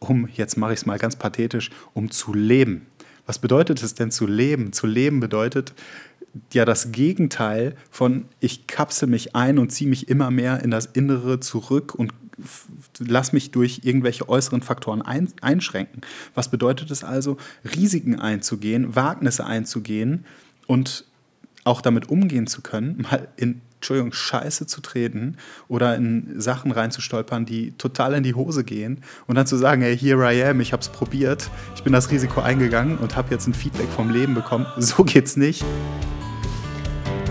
um, 0.00 0.28
jetzt 0.34 0.56
mache 0.56 0.72
ich 0.72 0.80
es 0.80 0.86
mal 0.86 0.98
ganz 0.98 1.16
pathetisch, 1.16 1.70
um 1.94 2.10
zu 2.10 2.34
leben. 2.34 2.86
Was 3.26 3.38
bedeutet 3.38 3.82
es 3.82 3.94
denn 3.94 4.10
zu 4.10 4.26
leben? 4.26 4.72
Zu 4.72 4.86
leben 4.86 5.20
bedeutet 5.20 5.74
ja 6.52 6.64
das 6.64 6.92
Gegenteil 6.92 7.76
von 7.90 8.24
ich 8.40 8.66
kapsel 8.66 9.08
mich 9.08 9.36
ein 9.36 9.58
und 9.58 9.70
ziehe 9.70 9.88
mich 9.88 10.08
immer 10.08 10.30
mehr 10.30 10.62
in 10.62 10.70
das 10.70 10.86
Innere 10.86 11.40
zurück 11.40 11.94
und 11.94 12.12
lass 12.98 13.32
mich 13.32 13.50
durch 13.50 13.80
irgendwelche 13.84 14.28
äußeren 14.28 14.62
Faktoren 14.62 15.02
ein, 15.02 15.28
einschränken. 15.42 16.00
Was 16.34 16.50
bedeutet 16.50 16.90
es 16.90 17.04
also, 17.04 17.36
Risiken 17.76 18.18
einzugehen, 18.18 18.96
Wagnisse 18.96 19.44
einzugehen 19.44 20.24
und 20.66 21.04
auch 21.64 21.82
damit 21.82 22.08
umgehen 22.08 22.46
zu 22.46 22.62
können, 22.62 23.02
mal 23.10 23.28
in 23.36 23.60
Entschuldigung, 23.80 24.12
Scheiße 24.12 24.66
zu 24.66 24.82
treten 24.82 25.38
oder 25.66 25.96
in 25.96 26.38
Sachen 26.38 26.70
reinzustolpern, 26.70 27.46
die 27.46 27.72
total 27.78 28.12
in 28.12 28.22
die 28.22 28.34
Hose 28.34 28.62
gehen 28.62 29.02
und 29.26 29.36
dann 29.36 29.46
zu 29.46 29.56
sagen, 29.56 29.80
hey, 29.80 29.96
here 29.96 30.30
I 30.30 30.44
am, 30.44 30.60
ich 30.60 30.74
habe 30.74 30.82
es 30.82 30.90
probiert, 30.90 31.48
ich 31.74 31.82
bin 31.82 31.94
das 31.94 32.10
Risiko 32.10 32.42
eingegangen 32.42 32.98
und 32.98 33.16
habe 33.16 33.30
jetzt 33.30 33.46
ein 33.46 33.54
Feedback 33.54 33.88
vom 33.88 34.10
Leben 34.10 34.34
bekommen. 34.34 34.66
So 34.76 35.02
geht's 35.02 35.38
nicht. 35.38 35.64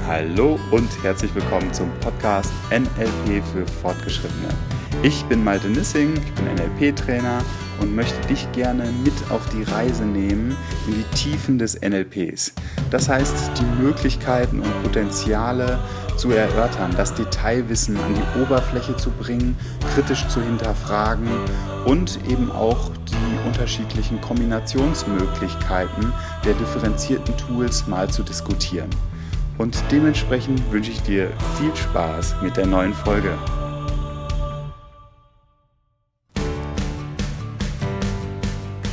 Hallo 0.08 0.60
und 0.72 0.90
herzlich 1.04 1.36
willkommen 1.36 1.72
zum 1.72 1.92
Podcast 2.00 2.52
NLP 2.72 3.46
für 3.54 3.68
Fortgeschrittene. 3.84 4.50
Ich 5.04 5.24
bin 5.26 5.44
Malte 5.44 5.68
Nissing, 5.68 6.16
ich 6.16 6.34
bin 6.34 6.46
NLP-Trainer 6.56 7.44
und 7.80 7.96
möchte 7.96 8.28
dich 8.28 8.52
gerne 8.52 8.92
mit 9.04 9.14
auf 9.30 9.48
die 9.50 9.64
Reise 9.64 10.04
nehmen 10.04 10.58
in 10.88 10.96
die 10.96 11.16
Tiefen 11.16 11.60
des 11.60 11.80
NLPs. 11.80 12.54
Das 12.90 13.08
heißt, 13.08 13.52
die 13.58 13.84
Möglichkeiten 13.84 14.62
und 14.62 14.84
Potenziale 14.84 15.80
zu 16.20 16.32
erörtern, 16.32 16.94
das 16.98 17.14
Detailwissen 17.14 17.96
an 17.96 18.14
die 18.14 18.42
Oberfläche 18.42 18.94
zu 18.98 19.10
bringen, 19.10 19.56
kritisch 19.94 20.28
zu 20.28 20.42
hinterfragen 20.42 21.30
und 21.86 22.20
eben 22.28 22.52
auch 22.52 22.92
die 23.10 23.48
unterschiedlichen 23.48 24.20
Kombinationsmöglichkeiten 24.20 26.12
der 26.44 26.56
differenzierten 26.56 27.38
Tools 27.38 27.88
mal 27.88 28.10
zu 28.10 28.24
diskutieren. 28.24 28.90
Und 29.58 29.82
dementsprechend 29.92 30.62
wünsche 30.74 30.92
ich 30.92 31.02
dir 31.04 31.32
viel 31.58 31.74
Spaß 31.74 32.36
mit 32.44 32.58
der 32.58 32.68
neuen 32.68 32.94
Folge. 32.94 33.38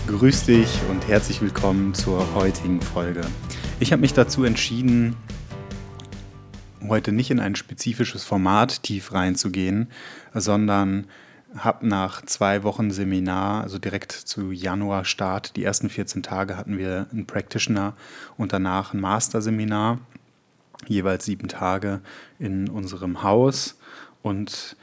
Grüß 0.06 0.44
dich 0.44 0.68
und 0.88 1.08
herzlich 1.08 1.42
willkommen 1.42 1.92
zur 1.92 2.24
heutigen 2.36 2.80
Folge. 2.80 3.22
Ich 3.80 3.90
habe 3.90 4.02
mich 4.02 4.14
dazu 4.14 4.44
entschieden, 4.44 5.16
heute 6.88 7.12
nicht 7.12 7.30
in 7.30 7.40
ein 7.40 7.56
spezifisches 7.56 8.24
Format 8.24 8.82
tief 8.82 9.12
reinzugehen, 9.12 9.88
sondern 10.34 11.06
habe 11.56 11.86
nach 11.86 12.22
zwei 12.22 12.62
Wochen 12.62 12.90
Seminar, 12.90 13.62
also 13.62 13.78
direkt 13.78 14.12
zu 14.12 14.52
Januar-Start, 14.52 15.56
die 15.56 15.64
ersten 15.64 15.88
14 15.88 16.22
Tage 16.22 16.56
hatten 16.56 16.78
wir 16.78 17.06
einen 17.12 17.26
Practitioner 17.26 17.94
und 18.36 18.52
danach 18.52 18.92
ein 18.92 19.00
Master-Seminar, 19.00 19.98
jeweils 20.86 21.24
sieben 21.24 21.48
Tage 21.48 22.00
in 22.38 22.68
unserem 22.68 23.22
Haus. 23.22 23.78
Und 24.22 24.76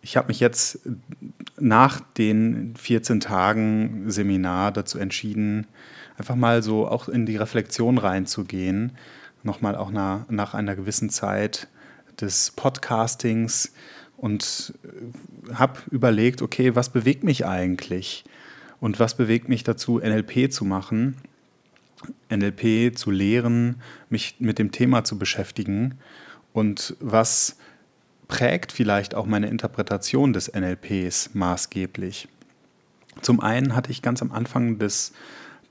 ich 0.00 0.16
habe 0.16 0.28
mich 0.28 0.40
jetzt 0.40 0.80
nach 1.58 2.00
den 2.16 2.74
14 2.76 3.20
Tagen 3.20 4.10
Seminar 4.10 4.72
dazu 4.72 4.98
entschieden, 4.98 5.66
einfach 6.16 6.36
mal 6.36 6.62
so 6.62 6.88
auch 6.88 7.08
in 7.08 7.26
die 7.26 7.36
Reflexion 7.36 7.98
reinzugehen 7.98 8.92
nochmal 9.44 9.76
auch 9.76 9.90
nach, 9.90 10.28
nach 10.28 10.54
einer 10.54 10.76
gewissen 10.76 11.10
Zeit 11.10 11.68
des 12.20 12.50
Podcastings 12.52 13.72
und 14.16 14.74
äh, 14.84 15.54
habe 15.54 15.80
überlegt, 15.90 16.42
okay, 16.42 16.74
was 16.74 16.90
bewegt 16.90 17.24
mich 17.24 17.46
eigentlich? 17.46 18.24
Und 18.80 19.00
was 19.00 19.16
bewegt 19.16 19.48
mich 19.48 19.64
dazu, 19.64 19.98
NLP 19.98 20.52
zu 20.52 20.64
machen, 20.64 21.16
NLP 22.30 22.96
zu 22.96 23.10
lehren, 23.10 23.80
mich 24.10 24.36
mit 24.38 24.58
dem 24.58 24.72
Thema 24.72 25.04
zu 25.04 25.18
beschäftigen? 25.18 25.98
Und 26.52 26.96
was 27.00 27.56
prägt 28.28 28.72
vielleicht 28.72 29.14
auch 29.14 29.26
meine 29.26 29.48
Interpretation 29.48 30.32
des 30.32 30.52
NLPs 30.52 31.30
maßgeblich. 31.34 32.28
Zum 33.20 33.40
einen 33.40 33.76
hatte 33.76 33.90
ich 33.90 34.02
ganz 34.02 34.22
am 34.22 34.32
Anfang 34.32 34.78
des 34.78 35.12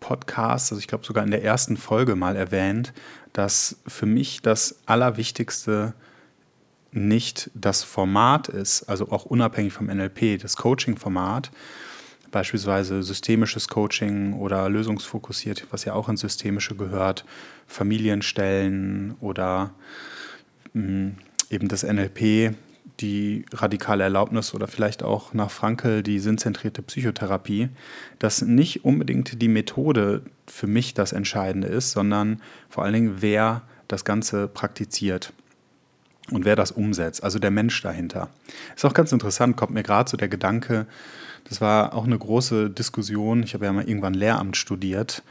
Podcasts, 0.04 0.72
also 0.72 0.82
ich 0.82 0.88
glaube 0.88 1.06
sogar 1.06 1.24
in 1.24 1.32
der 1.32 1.44
ersten 1.44 1.78
Folge 1.78 2.18
mal 2.18 2.36
erwähnt, 2.36 2.92
dass 3.32 3.78
für 3.88 4.06
mich 4.06 4.42
das 4.42 4.82
Allerwichtigste 4.86 5.94
nicht 6.92 7.50
das 7.56 7.84
Format 7.84 8.50
ist, 8.50 8.84
also 8.84 9.10
auch 9.12 9.24
unabhängig 9.24 9.72
vom 9.72 9.88
NLP, 9.88 10.42
das 10.42 10.58
Coaching-Format, 10.58 11.52
beispielsweise 12.32 13.02
systemisches 13.02 13.70
Coaching 13.70 14.34
oder 14.34 14.68
lösungsfokussiert, 14.70 15.68
was 15.72 15.86
ja 15.86 15.94
auch 15.94 16.10
ins 16.10 16.20
Systemische 16.20 16.76
gehört, 16.76 17.24
Familienstellen 17.66 19.16
oder 19.22 19.74
mh, 20.74 20.84
hm, 20.84 21.16
eben 21.50 21.70
das 21.70 21.84
NLP, 21.84 22.56
die 23.00 23.46
radikale 23.52 24.04
Erlaubnis 24.04 24.54
oder 24.54 24.68
vielleicht 24.68 25.04
auch 25.04 25.34
nach 25.34 25.50
Frankel 25.52 26.04
die 26.04 26.20
sinnzentrierte 26.20 26.82
Psychotherapie, 26.82 27.70
dass 28.20 28.42
nicht 28.42 28.86
unbedingt 28.86 29.42
die 29.42 29.48
Methode 29.48 30.22
für 30.48 30.68
mich 30.68 30.94
das 30.94 31.12
Entscheidende 31.12 31.68
ist, 31.68 31.92
sondern 31.92 32.42
vor 32.70 32.84
allen 32.84 32.94
Dingen, 32.94 33.16
wer 33.20 33.64
das 33.88 34.06
Ganze 34.06 34.48
praktiziert 34.48 35.34
und 36.32 36.46
wer 36.46 36.56
das 36.56 36.72
umsetzt, 36.72 37.24
also 37.24 37.40
der 37.40 37.52
Mensch 37.52 37.82
dahinter. 37.82 38.30
Ist 38.76 38.86
auch 38.86 38.94
ganz 38.94 39.12
interessant, 39.12 39.58
kommt 39.58 39.74
mir 39.74 39.84
gerade 39.84 40.10
so 40.10 40.18
der 40.18 40.30
Gedanke, 40.30 40.86
das 41.50 41.60
war 41.60 41.94
auch 41.94 42.06
eine 42.06 42.18
große 42.18 42.70
Diskussion, 42.70 43.44
ich 43.44 43.54
habe 43.54 43.66
ja 43.66 43.74
mal 43.74 43.88
irgendwann 43.88 44.14
Lehramt 44.14 44.56
studiert 44.56 45.24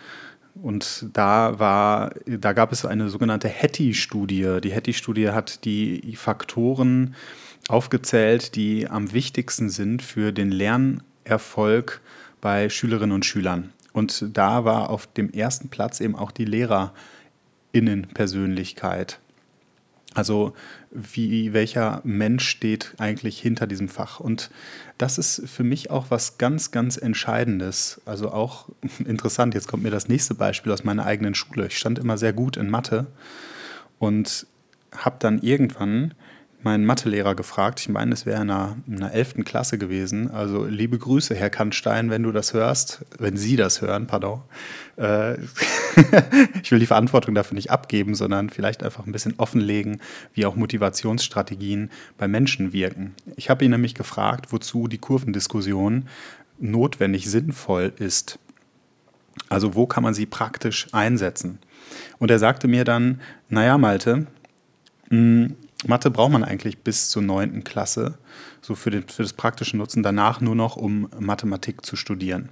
und 0.55 1.07
da 1.15 1.59
war, 1.59 2.13
da 2.27 2.53
gab 2.53 2.73
es 2.73 2.85
eine 2.85 3.09
sogenannte 3.09 3.49
Hattie-Studie. 3.49 4.59
Die 4.63 4.75
Hattie-Studie 4.75 5.31
hat 5.31 5.65
die 5.65 6.15
Faktoren 6.17 7.15
aufgezählt, 7.73 8.55
die 8.55 8.89
am 8.89 9.13
wichtigsten 9.13 9.69
sind 9.71 10.03
für 10.03 10.33
den 10.33 10.53
Lernerfolg 10.53 12.01
bei 12.41 12.69
Schülerinnen 12.69 13.15
und 13.15 13.25
Schülern. 13.25 13.73
Und 13.93 14.37
da 14.37 14.65
war 14.65 14.91
auf 14.91 15.07
dem 15.07 15.33
ersten 15.33 15.69
Platz 15.69 16.01
eben 16.01 16.15
auch 16.15 16.31
die 16.31 16.45
Lehrerinnenpersönlichkeit. 16.45 19.19
Also 20.15 20.53
wie, 20.91 21.55
welcher 21.55 22.03
Mensch 22.05 22.47
steht 22.47 22.93
eigentlich 22.99 23.41
hinter 23.41 23.67
diesem 23.67 23.89
Fach? 23.89 24.21
Und 24.21 24.51
das 24.99 25.17
ist 25.17 25.49
für 25.49 25.65
mich 25.65 25.91
auch 25.91 26.11
was 26.11 26.37
ganz, 26.37 26.71
ganz 26.71 26.99
Entscheidendes. 26.99 28.03
Also 28.05 28.31
auch 28.31 28.69
interessant, 29.07 29.55
jetzt 29.55 29.69
kommt 29.69 29.83
mir 29.83 29.91
das 29.91 30.09
nächste 30.09 30.35
Beispiel 30.35 30.73
aus 30.73 30.85
meiner 30.85 31.07
eigenen 31.07 31.35
Schule. 31.35 31.69
Ich 31.69 31.79
stand 31.79 31.99
immer 31.99 32.19
sehr 32.19 32.35
gut 32.35 32.59
in 32.59 32.69
Mathe 32.69 33.07
und 33.99 34.47
habe 34.95 35.17
dann 35.19 35.41
irgendwann 35.41 36.13
meinen 36.65 36.85
Mathelehrer 36.85 37.35
gefragt. 37.35 37.81
Ich 37.81 37.89
meine, 37.89 38.13
es 38.13 38.27
wäre 38.27 38.43
in 38.43 38.51
einer, 38.51 38.77
in 38.87 39.03
einer 39.03 39.13
11. 39.13 39.45
Klasse 39.45 39.79
gewesen. 39.79 40.31
Also 40.31 40.65
liebe 40.65 40.99
Grüße, 40.99 41.35
Herr 41.35 41.51
Kannstein, 41.51 42.11
wenn 42.11 42.23
du 42.23 42.33
das 42.33 42.55
hörst, 42.55 43.05
wenn 43.19 43.37
Sie 43.37 43.57
das 43.57 43.81
hören, 43.81 44.07
pardon. 44.07 44.43
Äh, 44.97 45.35
ich 46.63 46.71
will 46.71 46.79
die 46.79 46.87
Verantwortung 46.87 47.35
dafür 47.35 47.55
nicht 47.55 47.71
abgeben, 47.71 48.15
sondern 48.15 48.51
vielleicht 48.51 48.83
einfach 48.83 49.07
ein 49.07 49.13
bisschen 49.13 49.35
offenlegen, 49.39 50.01
wie 50.35 50.47
auch 50.47 50.57
Motivationsstrategien 50.57 51.91
bei 52.19 52.29
Menschen 52.29 52.73
wirken. 52.73 53.15
Ich 53.37 53.51
habe 53.51 53.65
ihn 53.65 53.71
nämlich 53.71 53.95
gefragt, 53.95 54.53
wozu 54.53 54.89
die 54.89 54.99
Kurvendiskussion 54.99 56.09
notwendig 56.59 57.31
sinnvoll 57.31 57.93
ist. 57.99 58.39
Also 59.49 59.75
wo 59.75 59.87
kann 59.87 60.03
man 60.03 60.15
sie 60.15 60.27
praktisch 60.27 60.89
einsetzen? 60.93 61.59
Und 62.19 62.31
er 62.31 62.39
sagte 62.39 62.69
mir 62.69 62.85
dann, 62.85 63.21
naja, 63.49 63.79
Malte, 63.79 64.27
hm, 65.11 65.57
Mathe 65.87 66.11
braucht 66.11 66.33
man 66.33 66.45
eigentlich 66.45 66.79
bis 66.79 67.11
zur 67.11 67.23
9. 67.23 67.65
Klasse, 67.65 68.19
so 68.61 68.75
für, 68.75 68.91
den, 68.91 69.09
für 69.09 69.23
das 69.23 69.33
praktische 69.33 69.77
Nutzen, 69.77 70.03
danach 70.03 70.41
nur 70.41 70.55
noch, 70.55 70.77
um 70.77 71.09
Mathematik 71.19 71.85
zu 71.85 71.97
studieren. 71.97 72.51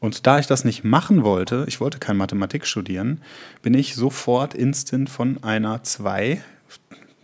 Und 0.00 0.26
da 0.26 0.38
ich 0.38 0.46
das 0.46 0.64
nicht 0.64 0.84
machen 0.84 1.24
wollte, 1.24 1.64
ich 1.66 1.80
wollte 1.80 1.98
kein 1.98 2.16
Mathematik 2.16 2.66
studieren, 2.66 3.20
bin 3.62 3.74
ich 3.74 3.94
sofort 3.94 4.54
instant 4.54 5.10
von 5.10 5.42
einer 5.42 5.82
2, 5.82 6.40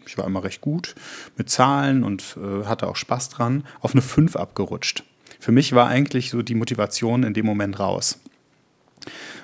ich 0.07 0.19
war 0.19 0.27
immer 0.27 0.45
recht 0.45 0.61
gut 0.61 0.95
mit 1.37 1.51
Zahlen 1.51 2.05
und 2.05 2.37
äh, 2.37 2.67
hatte 2.67 2.89
auch 2.89 2.97
Spaß 2.97 3.29
dran, 3.31 3.65
auf 3.81 3.93
eine 3.93 4.03
5 4.03 4.37
abgerutscht. 4.37 5.05
Für 5.41 5.53
mich 5.53 5.73
war 5.73 5.89
eigentlich 5.89 6.31
so 6.31 6.43
die 6.43 6.55
Motivation 6.55 7.23
in 7.23 7.35
dem 7.35 7.47
Moment 7.47 7.79
raus. 7.79 8.19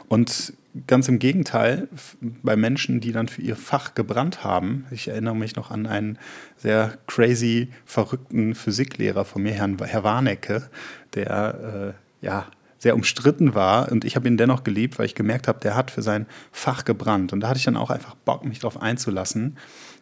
Und 0.09 0.55
ganz 0.87 1.09
im 1.09 1.19
Gegenteil, 1.19 1.89
bei 2.21 2.57
Menschen, 2.57 3.01
die 3.01 3.13
dann 3.13 3.29
für 3.29 3.43
ihr 3.43 3.57
Fach 3.57 3.95
gebrannt 3.95 4.45
haben, 4.45 4.87
ich 4.91 5.09
erinnere 5.09 5.35
mich 5.35 5.57
noch 5.57 5.71
an 5.71 5.87
einen 5.87 6.19
sehr 6.57 6.99
crazy, 7.07 7.71
verrückten 7.85 8.55
Physiklehrer 8.55 9.25
von 9.25 9.43
mir, 9.43 9.53
Herrn, 9.53 9.77
Herr 9.83 10.05
Warnecke, 10.05 10.69
der 11.15 11.95
äh, 12.23 12.25
ja 12.25 12.47
sehr 12.79 12.95
umstritten 12.95 13.55
war. 13.55 13.93
Und 13.93 14.05
ich 14.05 14.17
habe 14.17 14.27
ihn 14.27 14.39
dennoch 14.39 14.65
geliebt, 14.65 14.99
weil 14.99 15.07
ich 15.07 15.15
gemerkt 15.15 15.49
habe, 15.49 15.61
der 15.61 15.77
hat 15.77 15.91
für 15.91 16.03
sein 16.03 16.27
Fach 16.51 16.85
gebrannt. 16.85 17.33
Und 17.33 17.41
da 17.41 17.49
hatte 17.49 17.59
ich 17.59 17.65
dann 17.65 17.77
auch 17.77 17.91
einfach 17.91 18.15
Bock, 18.15 18.45
mich 18.45 18.61
darauf 18.61 18.81
einzulassen. 18.81 19.59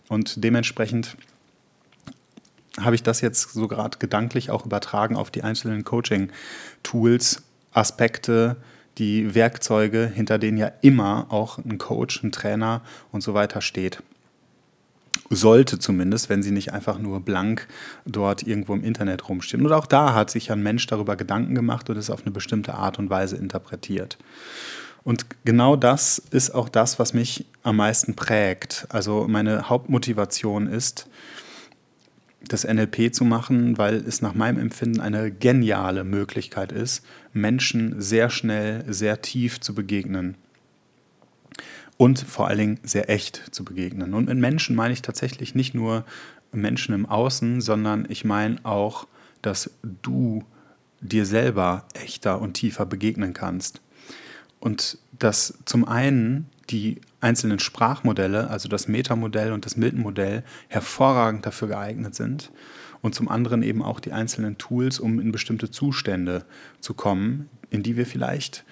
Und 0.08 0.44
dementsprechend 0.44 1.16
habe 2.80 2.94
ich 2.94 3.02
das 3.02 3.20
jetzt 3.20 3.52
so 3.52 3.66
gerade 3.66 3.98
gedanklich 3.98 4.50
auch 4.50 4.64
übertragen 4.64 5.16
auf 5.16 5.30
die 5.32 5.42
einzelnen 5.42 5.84
Coaching-Tools, 5.84 7.42
Aspekte, 7.72 8.56
die 8.98 9.34
Werkzeuge, 9.34 10.10
hinter 10.12 10.38
denen 10.38 10.58
ja 10.58 10.72
immer 10.82 11.26
auch 11.30 11.58
ein 11.58 11.78
Coach, 11.78 12.22
ein 12.22 12.32
Trainer 12.32 12.82
und 13.12 13.22
so 13.22 13.34
weiter 13.34 13.60
steht. 13.60 14.02
Sollte 15.30 15.78
zumindest, 15.78 16.28
wenn 16.28 16.42
sie 16.42 16.50
nicht 16.50 16.72
einfach 16.72 16.98
nur 16.98 17.20
blank 17.20 17.68
dort 18.06 18.42
irgendwo 18.42 18.74
im 18.74 18.84
Internet 18.84 19.28
rumstehen. 19.28 19.64
Und 19.64 19.72
auch 19.72 19.86
da 19.86 20.14
hat 20.14 20.30
sich 20.30 20.50
ein 20.50 20.62
Mensch 20.62 20.86
darüber 20.86 21.16
Gedanken 21.16 21.54
gemacht 21.54 21.90
und 21.90 21.96
es 21.96 22.10
auf 22.10 22.22
eine 22.22 22.30
bestimmte 22.30 22.74
Art 22.74 22.98
und 22.98 23.10
Weise 23.10 23.36
interpretiert. 23.36 24.18
Und 25.04 25.26
genau 25.44 25.76
das 25.76 26.18
ist 26.30 26.54
auch 26.54 26.68
das, 26.68 26.98
was 26.98 27.14
mich 27.14 27.46
am 27.62 27.76
meisten 27.76 28.14
prägt. 28.14 28.86
Also 28.90 29.26
meine 29.28 29.68
Hauptmotivation 29.68 30.66
ist, 30.66 31.08
das 32.46 32.64
NLP 32.64 33.12
zu 33.12 33.24
machen, 33.24 33.78
weil 33.78 33.96
es 33.96 34.22
nach 34.22 34.34
meinem 34.34 34.58
Empfinden 34.58 35.00
eine 35.00 35.30
geniale 35.30 36.04
Möglichkeit 36.04 36.72
ist, 36.72 37.04
Menschen 37.32 38.00
sehr 38.00 38.30
schnell, 38.30 38.84
sehr 38.92 39.22
tief 39.22 39.60
zu 39.60 39.74
begegnen. 39.74 40.36
Und 41.96 42.20
vor 42.20 42.46
allen 42.46 42.58
Dingen 42.58 42.80
sehr 42.84 43.10
echt 43.10 43.42
zu 43.50 43.64
begegnen. 43.64 44.14
Und 44.14 44.28
mit 44.28 44.38
Menschen 44.38 44.76
meine 44.76 44.94
ich 44.94 45.02
tatsächlich 45.02 45.56
nicht 45.56 45.74
nur 45.74 46.04
Menschen 46.52 46.94
im 46.94 47.06
Außen, 47.06 47.60
sondern 47.60 48.06
ich 48.08 48.24
meine 48.24 48.64
auch, 48.64 49.08
dass 49.42 49.70
du 49.82 50.44
dir 51.00 51.26
selber 51.26 51.86
echter 51.94 52.40
und 52.40 52.54
tiefer 52.54 52.86
begegnen 52.86 53.34
kannst. 53.34 53.80
Und 54.60 54.98
dass 55.18 55.58
zum 55.64 55.86
einen 55.86 56.46
die 56.70 57.00
einzelnen 57.20 57.58
Sprachmodelle, 57.58 58.48
also 58.50 58.68
das 58.68 58.88
Metamodell 58.88 59.52
und 59.52 59.64
das 59.64 59.76
Milton-Modell, 59.76 60.44
hervorragend 60.68 61.46
dafür 61.46 61.68
geeignet 61.68 62.14
sind. 62.14 62.50
Und 63.00 63.14
zum 63.14 63.28
anderen 63.28 63.62
eben 63.62 63.82
auch 63.82 64.00
die 64.00 64.12
einzelnen 64.12 64.58
Tools, 64.58 64.98
um 64.98 65.20
in 65.20 65.30
bestimmte 65.30 65.70
Zustände 65.70 66.44
zu 66.80 66.94
kommen, 66.94 67.48
in 67.70 67.82
die 67.82 67.96
wir 67.96 68.06
vielleicht, 68.06 68.64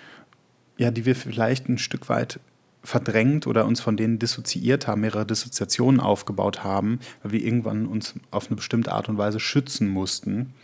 ja, 0.79 0.91
die 0.91 1.07
wir 1.07 1.15
vielleicht 1.15 1.69
ein 1.69 1.79
Stück 1.79 2.09
weit 2.09 2.41
verdrängt 2.83 3.47
oder 3.47 3.67
uns 3.67 3.81
von 3.81 3.97
denen 3.97 4.19
dissoziiert 4.19 4.87
haben, 4.87 5.01
mehrere 5.01 5.27
Dissoziationen 5.27 6.01
aufgebaut 6.01 6.65
haben, 6.65 7.01
weil 7.23 7.33
wir 7.33 7.43
irgendwann 7.43 7.87
uns 7.87 8.15
auf 8.31 8.47
eine 8.47 8.57
bestimmte 8.57 8.93
Art 8.93 9.09
und 9.09 9.19
Weise 9.19 9.41
schützen 9.41 9.89
mussten 9.89 10.55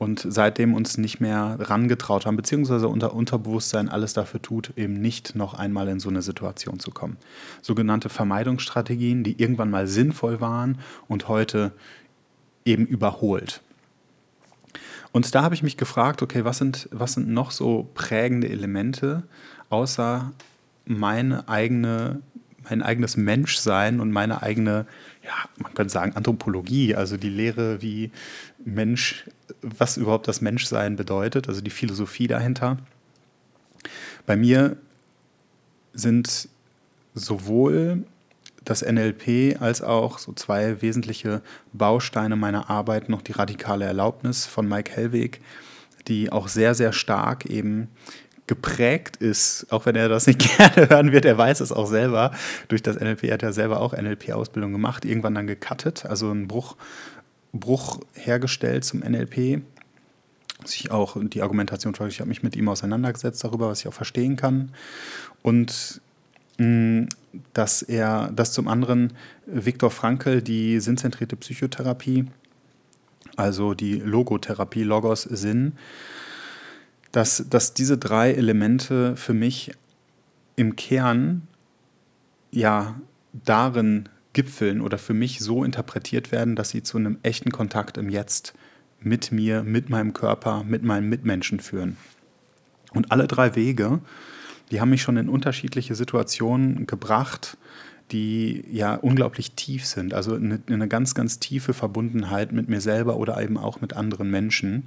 und 0.00 0.24
seitdem 0.26 0.72
uns 0.72 0.96
nicht 0.96 1.20
mehr 1.20 1.58
rangetraut 1.60 2.24
haben, 2.24 2.38
beziehungsweise 2.38 2.88
unser 2.88 3.12
Unterbewusstsein 3.12 3.90
alles 3.90 4.14
dafür 4.14 4.40
tut, 4.40 4.72
eben 4.76 4.94
nicht 4.94 5.34
noch 5.34 5.52
einmal 5.52 5.88
in 5.88 6.00
so 6.00 6.08
eine 6.08 6.22
Situation 6.22 6.80
zu 6.80 6.90
kommen. 6.90 7.18
Sogenannte 7.60 8.08
Vermeidungsstrategien, 8.08 9.24
die 9.24 9.38
irgendwann 9.38 9.70
mal 9.70 9.86
sinnvoll 9.86 10.40
waren 10.40 10.78
und 11.06 11.28
heute 11.28 11.72
eben 12.64 12.86
überholt. 12.86 13.60
Und 15.12 15.34
da 15.34 15.42
habe 15.42 15.54
ich 15.54 15.62
mich 15.62 15.76
gefragt, 15.76 16.22
okay, 16.22 16.46
was 16.46 16.56
sind, 16.56 16.88
was 16.92 17.12
sind 17.12 17.28
noch 17.28 17.50
so 17.50 17.86
prägende 17.92 18.48
Elemente, 18.48 19.24
außer 19.68 20.32
meine 20.86 21.46
eigene, 21.46 22.22
mein 22.64 22.80
eigenes 22.80 23.18
Menschsein 23.18 24.00
und 24.00 24.12
meine 24.12 24.42
eigene, 24.42 24.86
ja, 25.22 25.34
man 25.58 25.74
könnte 25.74 25.92
sagen, 25.92 26.16
Anthropologie, 26.16 26.94
also 26.94 27.18
die 27.18 27.28
Lehre, 27.28 27.82
wie 27.82 28.12
Mensch 28.64 29.26
was 29.62 29.96
überhaupt 29.96 30.28
das 30.28 30.40
Menschsein 30.40 30.96
bedeutet, 30.96 31.48
also 31.48 31.60
die 31.60 31.70
Philosophie 31.70 32.26
dahinter. 32.26 32.78
Bei 34.26 34.36
mir 34.36 34.76
sind 35.92 36.48
sowohl 37.14 38.04
das 38.64 38.82
NLP 38.82 39.60
als 39.60 39.82
auch 39.82 40.18
so 40.18 40.32
zwei 40.32 40.82
wesentliche 40.82 41.42
Bausteine 41.72 42.36
meiner 42.36 42.68
Arbeit 42.70 43.08
noch 43.08 43.22
die 43.22 43.32
radikale 43.32 43.86
Erlaubnis 43.86 44.46
von 44.46 44.68
Mike 44.68 44.92
Hellweg, 44.92 45.40
die 46.08 46.30
auch 46.30 46.48
sehr, 46.48 46.74
sehr 46.74 46.92
stark 46.92 47.46
eben 47.46 47.88
geprägt 48.46 49.16
ist, 49.16 49.66
auch 49.70 49.86
wenn 49.86 49.94
er 49.94 50.08
das 50.08 50.26
nicht 50.26 50.40
gerne 50.56 50.90
hören 50.90 51.12
wird, 51.12 51.24
er 51.24 51.38
weiß 51.38 51.60
es 51.60 51.70
auch 51.70 51.86
selber, 51.86 52.32
durch 52.68 52.82
das 52.82 52.98
NLP, 52.98 53.24
er 53.24 53.34
hat 53.34 53.42
ja 53.42 53.52
selber 53.52 53.80
auch 53.80 53.92
NLP-Ausbildung 53.92 54.72
gemacht, 54.72 55.04
irgendwann 55.04 55.36
dann 55.36 55.46
gecuttet, 55.46 56.04
also 56.04 56.30
einen 56.30 56.48
Bruch 56.48 56.76
Bruch 57.52 58.00
hergestellt 58.14 58.84
zum 58.84 59.00
NLP. 59.00 59.62
Ich 60.66 60.90
auch 60.90 61.16
die 61.18 61.42
Argumentation, 61.42 61.94
ich 62.08 62.20
habe 62.20 62.28
mich 62.28 62.42
mit 62.42 62.54
ihm 62.54 62.68
auseinandergesetzt 62.68 63.42
darüber, 63.42 63.68
was 63.68 63.80
ich 63.80 63.88
auch 63.88 63.94
verstehen 63.94 64.36
kann. 64.36 64.72
Und 65.42 66.00
dass 67.54 67.82
er, 67.82 68.30
dass 68.32 68.52
zum 68.52 68.68
anderen 68.68 69.14
Viktor 69.46 69.90
Frankl 69.90 70.42
die 70.42 70.78
sinnzentrierte 70.80 71.36
Psychotherapie, 71.36 72.26
also 73.36 73.72
die 73.72 73.94
Logotherapie, 73.94 74.82
Logos, 74.82 75.22
Sinn, 75.22 75.72
dass, 77.12 77.44
dass 77.48 77.72
diese 77.72 77.96
drei 77.96 78.32
Elemente 78.32 79.16
für 79.16 79.32
mich 79.32 79.72
im 80.56 80.76
Kern 80.76 81.48
ja 82.50 83.00
darin 83.32 84.08
gipfeln 84.32 84.80
oder 84.80 84.98
für 84.98 85.14
mich 85.14 85.40
so 85.40 85.64
interpretiert 85.64 86.32
werden, 86.32 86.56
dass 86.56 86.70
sie 86.70 86.82
zu 86.82 86.98
einem 86.98 87.18
echten 87.22 87.50
Kontakt 87.50 87.98
im 87.98 88.08
Jetzt 88.08 88.54
mit 89.00 89.32
mir, 89.32 89.62
mit 89.62 89.90
meinem 89.90 90.12
Körper, 90.12 90.64
mit 90.64 90.82
meinen 90.82 91.08
Mitmenschen 91.08 91.60
führen. 91.60 91.96
Und 92.92 93.10
alle 93.12 93.26
drei 93.26 93.56
Wege, 93.56 94.00
die 94.70 94.80
haben 94.80 94.90
mich 94.90 95.02
schon 95.02 95.16
in 95.16 95.28
unterschiedliche 95.28 95.94
Situationen 95.94 96.86
gebracht, 96.86 97.56
die 98.12 98.64
ja 98.70 98.94
unglaublich 98.94 99.52
tief 99.52 99.86
sind. 99.86 100.14
Also 100.14 100.34
eine, 100.34 100.60
eine 100.68 100.88
ganz, 100.88 101.14
ganz 101.14 101.38
tiefe 101.38 101.74
Verbundenheit 101.74 102.52
mit 102.52 102.68
mir 102.68 102.80
selber 102.80 103.16
oder 103.16 103.40
eben 103.40 103.56
auch 103.56 103.80
mit 103.80 103.94
anderen 103.94 104.30
Menschen. 104.30 104.86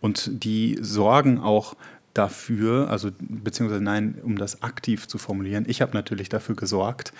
Und 0.00 0.44
die 0.44 0.78
sorgen 0.80 1.38
auch 1.38 1.76
dafür, 2.14 2.90
also 2.90 3.10
beziehungsweise 3.18 3.82
nein, 3.82 4.18
um 4.22 4.38
das 4.38 4.62
aktiv 4.62 5.06
zu 5.06 5.18
formulieren, 5.18 5.64
ich 5.68 5.82
habe 5.82 5.92
natürlich 5.92 6.28
dafür 6.28 6.56
gesorgt, 6.56 7.12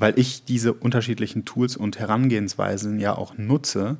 weil 0.00 0.18
ich 0.18 0.44
diese 0.44 0.72
unterschiedlichen 0.72 1.44
Tools 1.44 1.76
und 1.76 1.98
Herangehensweisen 1.98 2.98
ja 2.98 3.14
auch 3.14 3.36
nutze, 3.36 3.98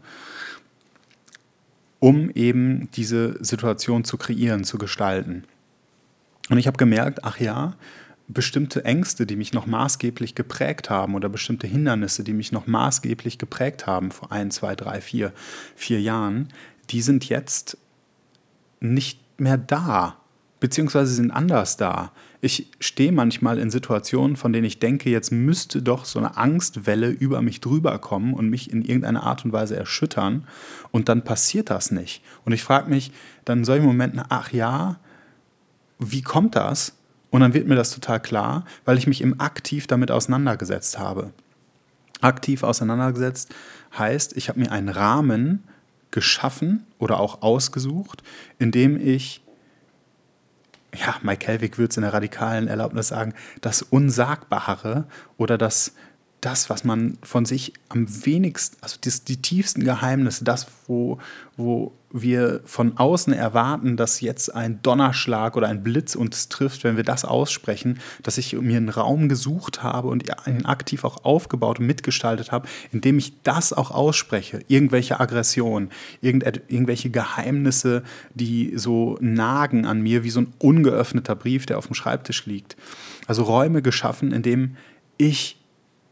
um 1.99 2.31
eben 2.31 2.91
diese 2.93 3.37
Situation 3.44 4.05
zu 4.05 4.17
kreieren, 4.17 4.64
zu 4.64 4.79
gestalten. 4.79 5.44
Und 6.49 6.56
ich 6.56 6.67
habe 6.67 6.79
gemerkt, 6.79 7.23
ach 7.23 7.38
ja, 7.38 7.76
bestimmte 8.29 8.85
Ängste, 8.87 9.26
die 9.26 9.37
mich 9.37 9.52
noch 9.52 9.67
maßgeblich 9.67 10.35
geprägt 10.35 10.88
haben 10.88 11.14
oder 11.14 11.29
bestimmte 11.29 11.67
Hindernisse, 11.67 12.25
die 12.25 12.32
mich 12.32 12.50
noch 12.50 12.67
maßgeblich 12.67 13.37
geprägt 13.37 13.87
haben 13.87 14.11
vor 14.11 14.32
ein, 14.32 14.50
zwei, 14.50 14.75
drei, 14.75 15.03
vier, 15.03 15.32
vier 15.76 16.00
Jahren, 16.00 16.49
die 16.88 17.03
sind 17.03 17.29
jetzt 17.29 17.76
nicht 18.81 19.20
mehr 19.38 19.58
da, 19.58 20.17
beziehungsweise 20.61 21.13
sind 21.13 21.31
anders 21.31 21.77
da. 21.77 22.13
Ich 22.43 22.69
stehe 22.81 23.13
manchmal 23.13 23.59
in 23.59 23.70
Situationen, 23.70 24.37
von 24.37 24.53
denen 24.53 24.65
ich 24.65 24.79
denke, 24.79 25.11
jetzt 25.11 25.31
müsste 25.31 25.82
doch 25.82 26.06
so 26.06 26.19
eine 26.19 26.39
Angstwelle 26.39 27.09
über 27.09 27.43
mich 27.43 27.61
drüber 27.61 27.99
kommen 27.99 28.32
und 28.32 28.49
mich 28.49 28.73
in 28.73 28.82
irgendeiner 28.82 29.25
Art 29.25 29.44
und 29.44 29.53
Weise 29.53 29.77
erschüttern. 29.77 30.47
Und 30.91 31.11
dann 31.11 31.23
passiert 31.23 31.69
das 31.69 31.91
nicht. 31.91 32.23
Und 32.47 32.53
ich 32.53 32.63
frage 32.63 32.89
mich 32.89 33.13
dann 33.44 33.59
in 33.59 33.65
solchen 33.65 33.85
Momenten, 33.85 34.23
ach 34.29 34.53
ja, 34.53 34.99
wie 35.99 36.23
kommt 36.23 36.56
das? 36.56 36.94
Und 37.29 37.43
dann 37.43 37.53
wird 37.53 37.69
mir 37.69 37.77
das 37.77 37.91
total 37.91 38.20
klar, 38.20 38.65
weil 38.87 38.97
ich 38.97 39.06
mich 39.06 39.20
im 39.20 39.39
aktiv 39.39 39.87
damit 39.87 40.11
auseinandergesetzt 40.11 40.99
habe. 40.99 41.32
Aktiv 42.23 42.63
auseinandergesetzt 42.63 43.55
heißt, 43.97 44.37
ich 44.37 44.49
habe 44.49 44.61
mir 44.61 44.73
einen 44.73 44.89
Rahmen 44.89 45.65
geschaffen 46.11 46.87
oder 46.99 47.20
auch 47.20 47.43
ausgesucht, 47.43 48.23
in 48.59 48.73
dem 48.73 49.01
ich 49.01 49.43
Mike 51.22 51.46
Helwig 51.46 51.79
würde 51.79 51.91
es 51.91 51.96
in 51.96 52.03
der 52.03 52.12
radikalen 52.12 52.69
Erlaubnis 52.69 53.08
sagen, 53.08 53.34
das 53.60 53.82
Unsagbare 53.82 55.05
oder 55.36 55.58
das, 55.58 55.94
das, 56.41 56.70
was 56.70 56.85
man 56.85 57.19
von 57.23 57.44
sich 57.44 57.73
am 57.89 58.06
wenigsten, 58.25 58.77
also 58.81 58.97
das, 59.01 59.25
die 59.25 59.37
tiefsten 59.37 59.85
Geheimnisse, 59.85 60.44
das, 60.44 60.67
wo, 60.87 61.19
wo 61.56 61.93
wir 62.13 62.61
von 62.65 62.97
außen 62.97 63.32
erwarten, 63.32 63.97
dass 63.97 64.20
jetzt 64.20 64.55
ein 64.55 64.82
Donnerschlag 64.82 65.56
oder 65.56 65.69
ein 65.69 65.82
Blitz 65.82 66.17
uns 66.17 66.49
trifft, 66.49 66.82
wenn 66.82 66.97
wir 66.97 67.05
das 67.05 67.25
aussprechen, 67.25 68.01
dass 68.23 68.39
ich 68.39 68.55
mir 68.55 68.79
einen 68.79 68.89
Raum 68.89 69.29
gesucht 69.29 69.82
habe 69.82 70.09
und 70.09 70.25
ihn 70.47 70.65
aktiv 70.65 71.05
auch 71.05 71.25
aufgebaut 71.25 71.79
und 71.79 71.87
mitgestaltet 71.87 72.51
habe, 72.51 72.69
indem 72.91 73.19
ich 73.19 73.43
das 73.43 73.73
auch 73.73 73.91
ausspreche. 73.91 74.61
Irgendwelche 74.67 75.20
Aggressionen, 75.20 75.91
irgendwelche 76.20 77.11
Geheimnisse, 77.11 78.03
die 78.35 78.73
so 78.77 79.17
nagen 79.20 79.87
an 79.87 80.01
mir, 80.01 80.25
wie 80.25 80.31
so 80.31 80.41
ein 80.41 80.53
ungeöffneter 80.59 81.37
Brief, 81.37 81.67
der 81.67 81.79
auf 81.79 81.87
dem 81.87 81.94
Schreibtisch 81.94 82.47
liegt. 82.47 82.77
Also 83.27 83.44
Räume 83.44 83.82
geschaffen, 83.82 84.32
in 84.32 84.43
dem 84.43 84.77
ich 85.17 85.59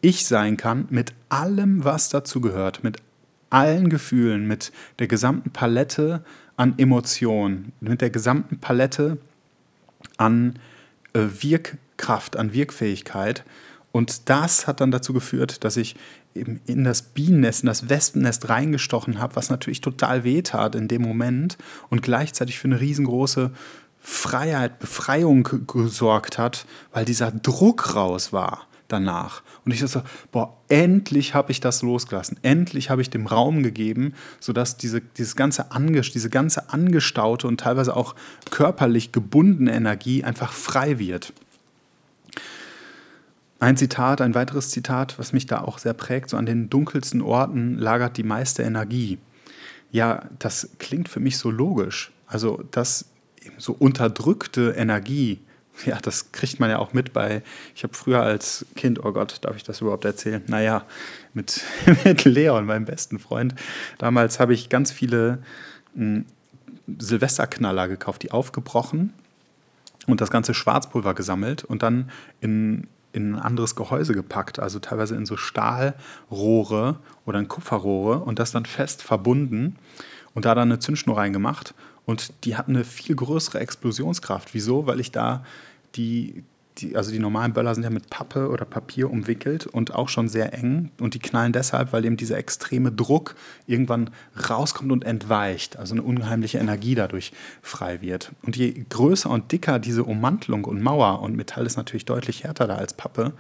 ich 0.01 0.27
sein 0.27 0.57
kann 0.57 0.87
mit 0.91 1.13
allem, 1.29 1.85
was 1.85 2.09
dazu 2.09 2.41
gehört, 2.41 2.85
mit 2.85 2.99
allen 3.51 3.89
Gefühlen, 3.89 4.47
mit 4.47 4.73
der 4.99 5.09
gesamten 5.09 5.51
Palette 5.51 6.23
an 6.57 6.75
Emotionen, 6.79 7.73
mit 7.81 8.01
der 8.01 8.11
gesamten 8.11 8.59
Palette 8.59 9.19
an 10.17 10.59
äh, 11.15 11.21
Wirkkraft, 11.41 12.37
an 12.37 12.53
Wirkfähigkeit. 12.53 13.45
Und 13.91 14.29
das 14.29 14.67
hat 14.67 14.81
dann 14.81 14.91
dazu 14.91 15.13
geführt, 15.13 15.65
dass 15.65 15.77
ich 15.77 15.97
eben 16.35 16.61
in 16.67 16.85
das 16.85 17.03
Bienennest, 17.03 17.63
in 17.63 17.69
das 17.69 17.89
Wespennest 17.89 18.49
reingestochen 18.49 19.19
habe, 19.19 19.37
was 19.37 19.51
natürlich 19.51 19.81
total 19.81 20.25
wehtat 20.25 20.75
in 20.75 20.89
dem 20.89 21.03
Moment 21.03 21.57
und 21.89 22.03
gleichzeitig 22.03 22.59
für 22.59 22.69
eine 22.69 22.81
riesengroße 22.81 23.51
Freiheit, 24.01 24.79
Befreiung 24.79 25.49
gesorgt 25.67 26.39
hat, 26.39 26.67
weil 26.93 27.05
dieser 27.05 27.33
Druck 27.33 27.95
raus 27.95 28.33
war 28.33 28.68
danach. 28.89 29.43
Und 29.65 29.73
ich 29.73 29.81
so, 29.81 30.03
boah, 30.33 30.57
endlich 30.69 31.35
habe 31.35 31.53
ich 31.53 31.61
das 31.61 31.83
losgelassen. 31.83 32.39
Endlich 32.43 32.91
habe 32.91 33.03
ich 33.03 33.11
dem 33.11 33.27
Raum 33.27 33.63
gegeben, 33.63 34.15
sodass 34.41 34.77
diese, 34.77 35.01
dieses 35.01 35.37
ganze 35.37 35.71
Ange, 35.71 36.01
diese 36.01 36.31
ganze 36.31 36.71
angestaute 36.71 37.47
und 37.47 37.61
teilweise 37.61 37.95
auch 37.95 38.15
körperlich 38.51 39.13
gebundene 39.13 39.73
Energie 39.73 40.25
einfach 40.25 40.53
frei 40.53 40.99
wird. 40.99 41.33
Ein 43.61 43.77
Zitat, 43.77 44.21
ein 44.21 44.35
weiteres 44.35 44.71
Zitat, 44.71 45.19
was 45.19 45.33
mich 45.33 45.47
da 45.47 45.61
auch 45.63 45.79
sehr 45.79 45.95
prägt, 45.95 46.31
so 46.31 46.37
an 46.37 46.47
den 46.47 46.71
dunkelsten 46.71 47.21
Orten 47.21 47.77
lagert 47.77 48.17
die 48.17 48.23
meiste 48.23 48.63
Energie. 48.63 49.19
Ja, 49.91 50.27
das 50.39 50.71
klingt 50.79 51.09
für 51.09 51.21
mich 51.21 51.39
so 51.39 51.51
logisch. 51.51 52.13
Also, 52.27 52.63
dass 52.71 53.07
so 53.57 53.73
unterdrückte 53.73 54.75
Energie, 54.77 55.41
ja, 55.85 55.99
das 56.01 56.33
kriegt 56.33 56.61
man 56.61 56.71
ja 56.71 56.79
auch 56.79 56.93
mit 56.93 57.13
bei, 57.13 57.43
ich 57.75 57.83
habe 57.83 57.95
früher 57.95 58.23
als 58.23 58.67
Kind, 58.77 59.05
oh 59.05 59.13
Gott, 59.13 59.39
darf 59.43 59.57
ich 59.57 59.63
das 59.63 59.81
überhaupt 59.81 60.05
erzählen? 60.05 60.43
Naja, 60.47 60.85
mit, 61.35 61.63
mit 62.05 62.25
Leon, 62.25 62.67
meinem 62.67 62.85
besten 62.85 63.19
Freund. 63.19 63.55
Damals 63.99 64.41
habe 64.41 64.55
ich 64.55 64.69
ganz 64.69 64.93
viele 64.93 65.39
m, 65.95 66.25
hm, 66.87 66.99
Silvesterknaller 66.99 67.87
gekauft, 67.87 68.23
die 68.23 68.31
aufgebrochen 68.31 69.13
und 70.07 70.23
das 70.23 70.31
ganze 70.31 70.55
Schwarzpulver 70.55 71.13
gesammelt 71.15 71.65
und 71.65 71.83
dann 71.83 72.11
in 72.41 72.89
in 73.13 73.35
ein 73.35 73.39
anderes 73.39 73.75
Gehäuse 73.75 74.13
gepackt, 74.13 74.59
also 74.59 74.79
teilweise 74.79 75.17
in 75.17 75.27
so 75.27 75.37
Stahlrohre 75.37 76.99
oder 77.25 77.39
in 77.39 77.49
Kupferrohre 77.49 78.19
und 78.19 78.39
das 78.39 78.53
dann 78.53 78.67
fest 78.67 79.03
verbunden 79.03 79.77
und 80.35 80.45
da 80.45 80.55
dann 80.55 80.71
eine 80.71 80.79
Zündschnur 80.79 81.17
reingemacht 81.17 81.75
und 82.05 82.33
die 82.45 82.57
hat 82.57 82.69
eine 82.69 82.85
viel 82.85 83.17
größere 83.17 83.61
Explosionskraft. 83.61 84.55
Wieso? 84.55 84.87
Weil 84.87 85.01
ich 85.01 85.11
da 85.13 85.45
die, 85.95 86.45
die, 86.79 86.97
also 86.97 87.11
die 87.11 87.19
normalen 87.19 87.53
Böller 87.53 87.75
sind 87.75 87.85
ja 87.85 87.91
mit 87.91 88.11
Pappe 88.11 88.49
oder 88.49 88.65
Papier 88.65 89.11
umwickelt 89.11 89.67
und 89.67 89.95
auch 89.95 90.09
schon 90.09 90.29
sehr 90.29 90.55
eng. 90.55 90.91
Und 91.01 91.15
die 91.15 91.19
knallen 91.19 91.53
deshalb, 91.53 91.93
weil 91.93 92.05
eben 92.05 92.17
dieser 92.17 92.39
extreme 92.39 92.93
Druck 92.93 93.35
irgendwann 93.67 94.11
rauskommt 94.49 94.93
und 94.93 95.05
entweicht. 95.05 95.77
Also 95.79 95.95
eine 95.95 96.03
unheimliche 96.03 96.59
Energie 96.59 96.95
dadurch 96.95 97.33
frei 97.63 98.01
wird. 98.01 98.33
Und 98.43 98.57
je 98.57 98.85
größer 98.89 99.31
und 99.31 99.53
dicker 99.53 99.79
diese 99.79 100.05
Ummantelung 100.05 100.65
und 100.65 100.83
Mauer, 100.83 101.21
und 101.23 101.37
Metall 101.37 101.67
ist 101.67 101.77
natürlich 101.77 102.05
deutlich 102.05 102.45
härter 102.45 102.67
da 102.67 102.77
als 102.77 102.95
Pappe, 102.95 103.33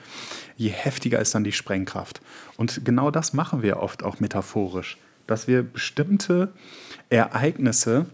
je 0.57 0.71
heftiger 0.71 1.21
ist 1.21 1.35
dann 1.35 1.45
die 1.45 1.52
Sprengkraft. 1.52 2.21
Und 2.57 2.85
genau 2.85 3.11
das 3.11 3.33
machen 3.33 3.62
wir 3.62 3.78
oft 3.78 4.02
auch 4.02 4.21
metaphorisch, 4.21 4.99
dass 5.26 5.47
wir 5.47 5.62
bestimmte 5.62 6.52
Ereignisse 7.11 8.07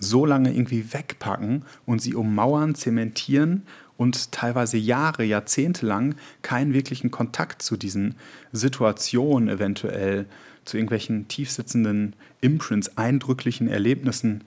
so 0.00 0.26
lange 0.26 0.52
irgendwie 0.52 0.92
wegpacken 0.92 1.64
und 1.86 2.00
sie 2.00 2.14
ummauern, 2.14 2.74
zementieren 2.74 3.62
und 3.96 4.32
teilweise 4.32 4.76
Jahre, 4.76 5.24
Jahrzehnte 5.24 5.86
lang 5.86 6.14
keinen 6.42 6.74
wirklichen 6.74 7.10
Kontakt 7.10 7.62
zu 7.62 7.76
diesen 7.76 8.16
Situationen 8.52 9.48
eventuell, 9.48 10.26
zu 10.64 10.76
irgendwelchen 10.76 11.28
tiefsitzenden 11.28 12.14
Imprints, 12.40 12.96
eindrücklichen 12.96 13.68
Erlebnissen 13.68 14.44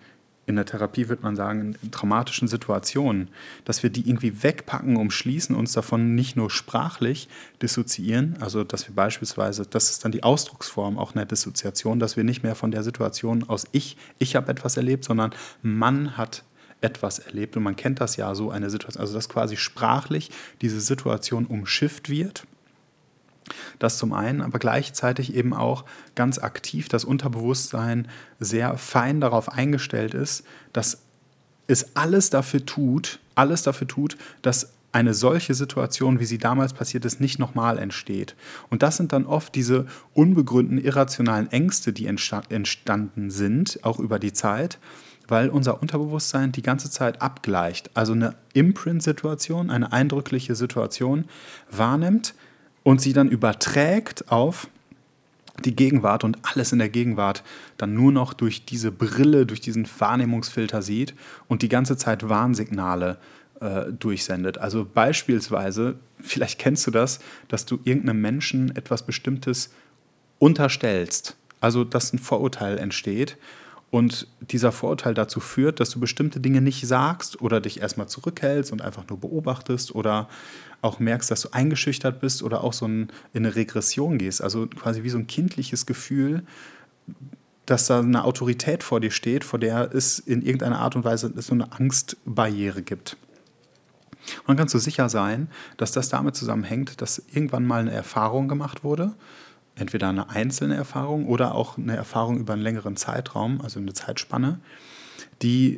in 0.48 0.56
der 0.56 0.66
Therapie 0.66 1.10
würde 1.10 1.24
man 1.24 1.36
sagen, 1.36 1.76
in 1.84 1.92
traumatischen 1.92 2.48
Situationen, 2.48 3.28
dass 3.66 3.84
wir 3.84 3.90
die 3.90 4.08
irgendwie 4.08 4.42
wegpacken, 4.44 4.96
umschließen, 4.96 5.54
uns 5.56 5.74
davon 5.74 6.16
nicht 6.16 6.38
nur 6.38 6.50
sprachlich 6.50 7.28
dissoziieren, 7.62 8.38
also 8.40 8.64
dass 8.64 8.88
wir 8.88 8.96
beispielsweise, 8.96 9.66
das 9.70 9.90
ist 9.90 10.06
dann 10.06 10.14
die 10.14 10.24
Ausdrucksform 10.24 10.98
auch 10.98 11.14
einer 11.14 11.26
Dissoziation, 11.26 12.00
dass 12.00 12.16
wir 12.16 12.24
nicht 12.24 12.44
mehr 12.44 12.56
von 12.56 12.72
der 12.72 12.84
Situation 12.84 13.44
aus 13.48 13.66
ich, 13.74 13.98
ich 14.20 14.38
habe 14.38 14.50
etwas 14.50 14.78
erlebt, 14.78 15.04
sondern 15.04 15.32
man 15.62 16.16
hat 16.18 16.44
etwas 16.80 17.20
erlebt 17.20 17.58
und 17.58 17.64
man 17.64 17.76
kennt 17.76 18.00
das 18.00 18.16
ja 18.16 18.34
so 18.34 18.50
eine 18.50 18.70
Situation, 18.70 19.02
also 19.02 19.14
dass 19.14 19.30
quasi 19.30 19.58
sprachlich 19.58 20.32
diese 20.62 20.80
Situation 20.80 21.46
umschifft 21.46 22.10
wird. 22.10 22.46
Das 23.80 23.98
zum 23.98 24.14
einen, 24.14 24.42
aber 24.42 24.60
gleichzeitig 24.60 25.34
eben 25.36 25.54
auch 25.54 25.86
ganz 26.16 26.40
aktiv 26.40 26.90
das 26.90 27.06
Unterbewusstsein 27.06 28.08
sehr 28.40 28.78
fein 28.78 29.22
darauf 29.22 29.52
eingestellt 29.52 30.14
ist, 30.14 30.44
dass 30.74 31.00
es 31.68 31.96
alles 31.96 32.30
dafür 32.30 32.66
tut, 32.66 33.20
alles 33.36 33.64
dafür 33.64 33.88
tut, 33.88 34.18
dass 34.42 34.74
eine 34.92 35.14
solche 35.14 35.54
Situation, 35.54 36.20
wie 36.20 36.26
sie 36.26 36.38
damals 36.38 36.74
passiert 36.74 37.06
ist, 37.06 37.20
nicht 37.20 37.40
nochmal 37.40 37.78
entsteht. 37.78 38.36
Und 38.70 38.84
das 38.84 38.98
sind 38.98 39.14
dann 39.14 39.26
oft 39.26 39.54
diese 39.54 39.86
unbegründeten, 40.14 40.84
irrationalen 40.84 41.52
Ängste, 41.52 41.94
die 41.94 42.08
entstanden 42.08 43.30
sind, 43.30 43.80
auch 43.84 44.00
über 44.00 44.18
die 44.18 44.34
Zeit, 44.34 44.80
weil 45.28 45.50
unser 45.50 45.82
Unterbewusstsein 45.82 46.52
die 46.52 46.62
ganze 46.62 46.90
Zeit 46.90 47.22
abgleicht. 47.22 47.92
Also 47.96 48.14
eine 48.14 48.36
Imprint-Situation, 48.54 49.70
eine 49.70 49.92
eindrückliche 49.92 50.56
Situation 50.56 51.26
wahrnimmt 51.70 52.34
und 52.88 53.02
sie 53.02 53.12
dann 53.12 53.28
überträgt 53.28 54.32
auf 54.32 54.70
die 55.66 55.76
Gegenwart 55.76 56.24
und 56.24 56.38
alles 56.44 56.72
in 56.72 56.80
der 56.80 56.88
Gegenwart 56.88 57.44
dann 57.76 57.94
nur 57.94 58.14
noch 58.14 58.34
durch 58.34 58.64
diese 58.64 58.94
Brille, 58.94 59.46
durch 59.46 59.60
diesen 59.60 59.86
Wahrnehmungsfilter 60.00 60.82
sieht 60.82 61.14
und 61.50 61.64
die 61.64 61.68
ganze 61.68 61.98
Zeit 61.98 62.30
Warnsignale 62.30 63.18
äh, 63.60 63.92
durchsendet. 63.92 64.58
Also 64.60 64.86
beispielsweise, 64.86 65.96
vielleicht 66.22 66.60
kennst 66.60 66.88
du 66.88 66.92
das, 66.92 67.20
dass 67.50 67.66
du 67.66 67.78
irgendeinem 67.84 68.22
Menschen 68.22 68.74
etwas 68.74 69.06
Bestimmtes 69.06 69.74
unterstellst, 70.40 71.36
also 71.60 71.84
dass 71.84 72.14
ein 72.14 72.20
Vorurteil 72.20 72.78
entsteht 72.78 73.36
und 73.90 74.28
dieser 74.42 74.72
Vorurteil 74.72 75.14
dazu 75.14 75.40
führt, 75.40 75.80
dass 75.80 75.90
du 75.92 76.00
bestimmte 76.00 76.40
Dinge 76.40 76.62
nicht 76.62 76.86
sagst 76.86 77.42
oder 77.42 77.62
dich 77.62 77.80
erstmal 77.80 78.08
zurückhältst 78.08 78.72
und 78.72 78.82
einfach 78.82 79.08
nur 79.08 79.20
beobachtest 79.20 79.96
oder 79.96 80.28
auch 80.82 81.00
merkst, 81.00 81.32
dass 81.32 81.42
du 81.42 81.50
eingeschüchtert 81.52 82.20
bist 82.20 82.44
oder 82.44 82.64
auch 82.64 82.74
so 82.74 82.86
in 82.86 83.10
eine 83.34 83.56
Regression 83.56 84.18
gehst. 84.18 84.42
Also 84.42 84.68
quasi 84.68 85.04
wie 85.04 85.10
so 85.10 85.18
ein 85.18 85.28
kindliches 85.28 85.86
Gefühl, 85.86 86.44
dass 87.66 87.88
da 87.88 88.00
eine 88.00 88.24
Autorität 88.26 88.84
vor 88.84 89.00
dir 89.00 89.12
steht, 89.12 89.44
vor 89.44 89.60
der 89.60 89.94
es 89.94 90.20
in 90.20 90.42
irgendeiner 90.42 90.80
Art 90.80 90.96
und 90.96 91.06
Weise 91.06 91.34
so 91.38 91.54
eine 91.54 91.72
Angstbarriere 91.72 92.82
gibt. 92.82 93.18
Und 94.40 94.50
dann 94.50 94.58
kannst 94.58 94.74
du 94.74 94.80
sicher 94.80 95.08
sein, 95.08 95.50
dass 95.78 95.94
das 95.94 96.10
damit 96.10 96.36
zusammenhängt, 96.36 97.02
dass 97.02 97.24
irgendwann 97.32 97.66
mal 97.66 97.82
eine 97.82 97.92
Erfahrung 97.92 98.48
gemacht 98.50 98.84
wurde, 98.84 99.14
entweder 99.78 100.10
eine 100.10 100.30
einzelne 100.30 100.76
Erfahrung 100.76 101.28
oder 101.28 101.56
auch 101.56 101.78
eine 101.78 101.96
Erfahrung 101.96 102.38
über 102.38 102.54
einen 102.54 102.62
längeren 102.62 102.96
Zeitraum, 102.96 103.62
also 103.62 103.80
eine 103.80 103.94
Zeitspanne, 103.94 104.60
die 105.42 105.78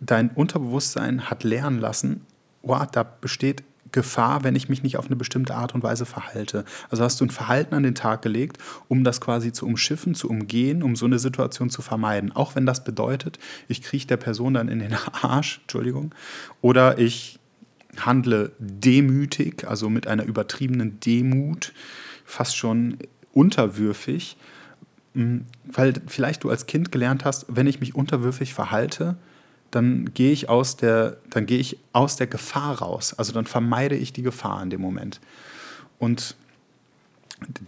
dein 0.00 0.30
Unterbewusstsein 0.30 1.30
hat 1.30 1.44
lernen 1.44 1.78
lassen, 1.78 2.26
oh, 2.62 2.78
da 2.90 3.02
besteht 3.02 3.62
Gefahr, 3.92 4.42
wenn 4.42 4.56
ich 4.56 4.68
mich 4.68 4.82
nicht 4.82 4.96
auf 4.96 5.06
eine 5.06 5.16
bestimmte 5.16 5.54
Art 5.54 5.74
und 5.74 5.82
Weise 5.82 6.06
verhalte. 6.06 6.64
Also 6.90 7.04
hast 7.04 7.20
du 7.20 7.26
ein 7.26 7.30
Verhalten 7.30 7.74
an 7.74 7.82
den 7.82 7.94
Tag 7.94 8.22
gelegt, 8.22 8.56
um 8.88 9.04
das 9.04 9.20
quasi 9.20 9.52
zu 9.52 9.66
umschiffen, 9.66 10.14
zu 10.14 10.30
umgehen, 10.30 10.82
um 10.82 10.96
so 10.96 11.04
eine 11.04 11.18
Situation 11.18 11.68
zu 11.68 11.82
vermeiden. 11.82 12.32
Auch 12.32 12.54
wenn 12.54 12.64
das 12.64 12.84
bedeutet, 12.84 13.38
ich 13.68 13.82
kriege 13.82 14.06
der 14.06 14.16
Person 14.16 14.54
dann 14.54 14.68
in 14.68 14.78
den 14.78 14.96
Arsch, 15.22 15.60
Entschuldigung, 15.62 16.14
oder 16.62 16.98
ich 16.98 17.38
handle 17.98 18.52
demütig, 18.58 19.68
also 19.68 19.90
mit 19.90 20.06
einer 20.06 20.24
übertriebenen 20.24 20.98
Demut, 21.00 21.74
fast 22.24 22.56
schon 22.56 22.98
unterwürfig, 23.32 24.36
weil 25.14 25.94
vielleicht 26.06 26.44
du 26.44 26.50
als 26.50 26.66
Kind 26.66 26.92
gelernt 26.92 27.24
hast, 27.24 27.46
wenn 27.48 27.66
ich 27.66 27.80
mich 27.80 27.94
unterwürfig 27.94 28.54
verhalte, 28.54 29.16
dann 29.70 30.12
gehe 30.12 30.32
ich 30.32 30.48
aus 30.48 30.76
der, 30.76 31.16
dann 31.30 31.46
gehe 31.46 31.58
ich 31.58 31.78
aus 31.92 32.16
der 32.16 32.26
Gefahr 32.26 32.78
raus. 32.78 33.14
Also 33.14 33.32
dann 33.32 33.46
vermeide 33.46 33.96
ich 33.96 34.12
die 34.12 34.22
Gefahr 34.22 34.62
in 34.62 34.70
dem 34.70 34.80
Moment. 34.80 35.20
Und 35.98 36.36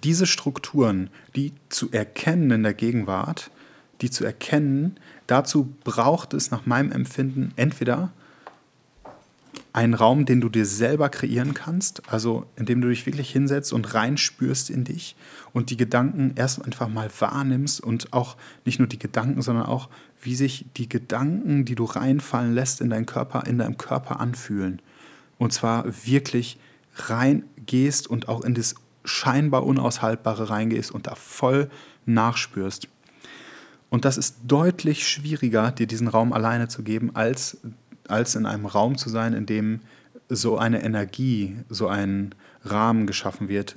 diese 0.03 0.27
Strukturen, 0.27 1.11
die 1.35 1.53
zu 1.69 1.91
erkennen 1.91 2.51
in 2.51 2.63
der 2.63 2.75
Gegenwart, 2.75 3.51
die 4.01 4.11
zu 4.11 4.25
erkennen, 4.25 4.97
dazu 5.27 5.75
braucht 5.83 6.35
es 6.35 6.51
nach 6.51 6.67
meinem 6.67 6.93
Empfinden 6.93 7.53
entweder 7.57 8.13
einen 9.75 9.95
Raum, 9.95 10.25
den 10.25 10.41
du 10.41 10.49
dir 10.49 10.67
selber 10.67 11.09
kreieren 11.09 11.53
kannst, 11.53 12.09
also 12.09 12.47
indem 12.55 12.81
du 12.81 12.89
dich 12.89 13.05
wirklich 13.07 13.31
hinsetzt 13.31 13.73
und 13.73 13.93
reinspürst 13.93 14.71
in 14.71 14.85
dich 14.85 15.17
und 15.53 15.71
die 15.71 15.77
Gedanken 15.77 16.33
erst 16.37 16.65
einfach 16.65 16.89
mal 16.89 17.11
wahrnimmst 17.19 17.81
und 17.81 18.13
auch 18.13 18.37
nicht 18.65 18.79
nur 18.79 18.87
die 18.87 19.01
Gedanken, 19.01 19.43
sondern 19.43 19.67
auch, 19.67 19.89
wie 20.23 20.37
sich 20.37 20.67
die 20.77 20.89
Gedanken, 20.89 21.65
die 21.65 21.75
du 21.75 21.85
reinfallen 21.87 22.55
lässt 22.55 22.81
in 22.81 22.89
deinen 22.89 23.05
Körper, 23.05 23.47
in 23.49 23.59
deinem 23.59 23.77
Körper 23.77 24.21
anfühlen. 24.21 24.81
Und 25.39 25.53
zwar 25.53 25.85
wirklich 26.07 26.57
reingehst 26.95 28.07
und 28.07 28.29
auch 28.29 28.43
in 28.43 28.55
das 28.55 28.77
scheinbar 29.05 29.67
Unaushaltbare 29.67 30.51
reingehst 30.51 30.93
und 30.93 31.09
da 31.09 31.17
voll 31.17 31.69
nachspürst. 32.07 32.89
Und 33.91 34.05
das 34.05 34.19
ist 34.19 34.37
deutlich 34.47 35.09
schwieriger, 35.09 35.73
dir 35.73 35.87
diesen 35.87 36.09
Raum 36.09 36.33
alleine 36.33 36.69
zu 36.69 36.83
geben, 36.83 37.15
als 37.15 37.59
als 38.09 38.35
in 38.35 38.47
einem 38.47 38.67
Raum 38.67 38.97
zu 38.99 39.09
sein, 39.09 39.33
in 39.33 39.47
dem 39.47 39.81
so 40.29 40.59
eine 40.59 40.83
Energie, 40.83 41.57
so 41.69 41.89
ein 41.89 42.35
Rahmen 42.65 43.07
geschaffen 43.07 43.49
wird, 43.49 43.77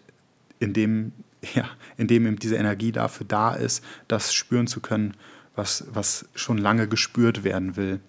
in 0.60 0.74
dem, 0.74 1.12
ja, 1.54 1.66
in 1.98 2.08
dem 2.08 2.26
eben 2.26 2.40
diese 2.40 2.56
Energie 2.56 2.92
dafür 2.92 3.26
da 3.28 3.54
ist, 3.54 3.84
das 4.08 4.34
spüren 4.34 4.68
zu 4.68 4.80
können, 4.80 5.14
was, 5.56 5.86
was 5.92 6.26
schon 6.36 6.58
lange 6.58 6.88
gespürt 6.88 7.44
werden 7.44 7.76
will. 7.76 8.00